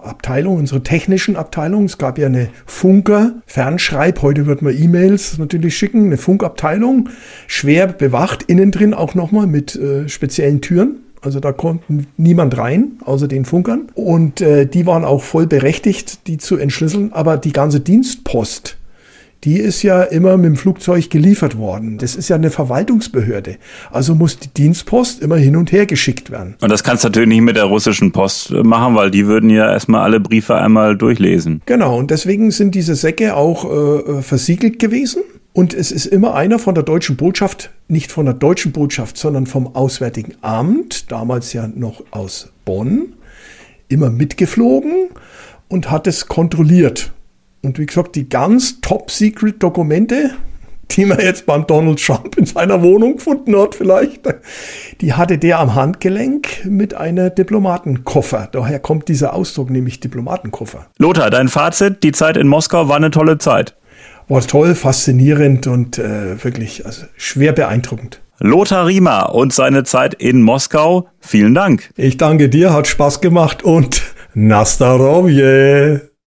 Abteilung, 0.02 0.56
unserer 0.56 0.82
technischen 0.82 1.36
Abteilung. 1.36 1.84
Es 1.84 1.98
gab 1.98 2.18
ja 2.18 2.26
eine 2.26 2.48
Funker, 2.64 3.34
Fernschreib. 3.46 4.22
Heute 4.22 4.46
wird 4.46 4.62
man 4.62 4.74
E-Mails 4.76 5.38
natürlich 5.38 5.76
schicken. 5.76 6.06
Eine 6.06 6.16
Funkabteilung. 6.16 7.08
Schwer 7.46 7.88
bewacht. 7.88 8.44
Innen 8.44 8.70
drin 8.70 8.94
auch 8.94 9.14
nochmal 9.14 9.46
mit 9.46 9.76
äh, 9.76 10.08
speziellen 10.08 10.60
Türen. 10.60 11.00
Also 11.26 11.40
da 11.40 11.50
konnten 11.50 12.06
niemand 12.16 12.56
rein, 12.56 12.92
außer 13.04 13.26
den 13.26 13.44
Funkern. 13.44 13.88
Und 13.94 14.40
äh, 14.40 14.66
die 14.66 14.86
waren 14.86 15.04
auch 15.04 15.22
voll 15.22 15.48
berechtigt, 15.48 16.28
die 16.28 16.38
zu 16.38 16.56
entschlüsseln. 16.56 17.12
Aber 17.12 17.36
die 17.36 17.52
ganze 17.52 17.80
Dienstpost, 17.80 18.75
die 19.46 19.58
ist 19.58 19.84
ja 19.84 20.02
immer 20.02 20.36
mit 20.36 20.46
dem 20.46 20.56
Flugzeug 20.56 21.08
geliefert 21.08 21.56
worden. 21.56 21.98
Das 21.98 22.16
ist 22.16 22.28
ja 22.28 22.34
eine 22.34 22.50
Verwaltungsbehörde. 22.50 23.58
Also 23.92 24.16
muss 24.16 24.40
die 24.40 24.48
Dienstpost 24.48 25.22
immer 25.22 25.36
hin 25.36 25.54
und 25.54 25.70
her 25.70 25.86
geschickt 25.86 26.32
werden. 26.32 26.56
Und 26.60 26.68
das 26.68 26.82
kannst 26.82 27.04
du 27.04 27.08
natürlich 27.08 27.28
nicht 27.28 27.42
mit 27.42 27.54
der 27.54 27.66
russischen 27.66 28.10
Post 28.10 28.50
machen, 28.50 28.96
weil 28.96 29.12
die 29.12 29.28
würden 29.28 29.48
ja 29.48 29.70
erstmal 29.70 30.02
alle 30.02 30.18
Briefe 30.18 30.56
einmal 30.56 30.96
durchlesen. 30.96 31.62
Genau, 31.64 31.96
und 31.96 32.10
deswegen 32.10 32.50
sind 32.50 32.74
diese 32.74 32.96
Säcke 32.96 33.36
auch 33.36 33.64
äh, 33.64 34.20
versiegelt 34.20 34.80
gewesen. 34.80 35.22
Und 35.52 35.74
es 35.74 35.92
ist 35.92 36.06
immer 36.06 36.34
einer 36.34 36.58
von 36.58 36.74
der 36.74 36.82
deutschen 36.82 37.16
Botschaft, 37.16 37.70
nicht 37.86 38.10
von 38.10 38.26
der 38.26 38.34
deutschen 38.34 38.72
Botschaft, 38.72 39.16
sondern 39.16 39.46
vom 39.46 39.76
Auswärtigen 39.76 40.34
Amt, 40.42 41.12
damals 41.12 41.52
ja 41.52 41.68
noch 41.72 42.02
aus 42.10 42.52
Bonn, 42.64 43.14
immer 43.86 44.10
mitgeflogen 44.10 45.10
und 45.68 45.88
hat 45.88 46.08
es 46.08 46.26
kontrolliert. 46.26 47.12
Und 47.62 47.78
wie 47.78 47.86
gesagt, 47.86 48.14
die 48.14 48.28
ganz 48.28 48.80
Top-Secret-Dokumente, 48.80 50.30
die 50.92 51.04
man 51.04 51.18
jetzt 51.18 51.46
beim 51.46 51.66
Donald 51.66 52.04
Trump 52.04 52.36
in 52.38 52.46
seiner 52.46 52.82
Wohnung 52.82 53.16
gefunden 53.16 53.56
hat 53.56 53.74
vielleicht, 53.74 54.22
die 55.00 55.14
hatte 55.14 55.38
der 55.38 55.58
am 55.58 55.74
Handgelenk 55.74 56.64
mit 56.64 56.94
einer 56.94 57.30
Diplomatenkoffer. 57.30 58.48
Daher 58.52 58.78
kommt 58.78 59.08
dieser 59.08 59.34
Ausdruck, 59.34 59.70
nämlich 59.70 60.00
Diplomatenkoffer. 60.00 60.86
Lothar, 60.98 61.30
dein 61.30 61.48
Fazit, 61.48 62.02
die 62.02 62.12
Zeit 62.12 62.36
in 62.36 62.46
Moskau 62.48 62.88
war 62.88 62.96
eine 62.96 63.10
tolle 63.10 63.38
Zeit. 63.38 63.76
War 64.28 64.40
toll, 64.40 64.74
faszinierend 64.74 65.66
und 65.66 65.98
äh, 65.98 66.42
wirklich 66.42 66.84
also 66.84 67.06
schwer 67.16 67.52
beeindruckend. 67.52 68.20
Lothar 68.38 68.86
Riemer 68.86 69.34
und 69.34 69.52
seine 69.52 69.84
Zeit 69.84 70.14
in 70.14 70.42
Moskau, 70.42 71.08
vielen 71.20 71.54
Dank. 71.54 71.90
Ich 71.96 72.16
danke 72.16 72.48
dir, 72.48 72.72
hat 72.72 72.86
Spaß 72.86 73.20
gemacht 73.20 73.62
und 73.62 74.02
Nastarovje. 74.34 76.10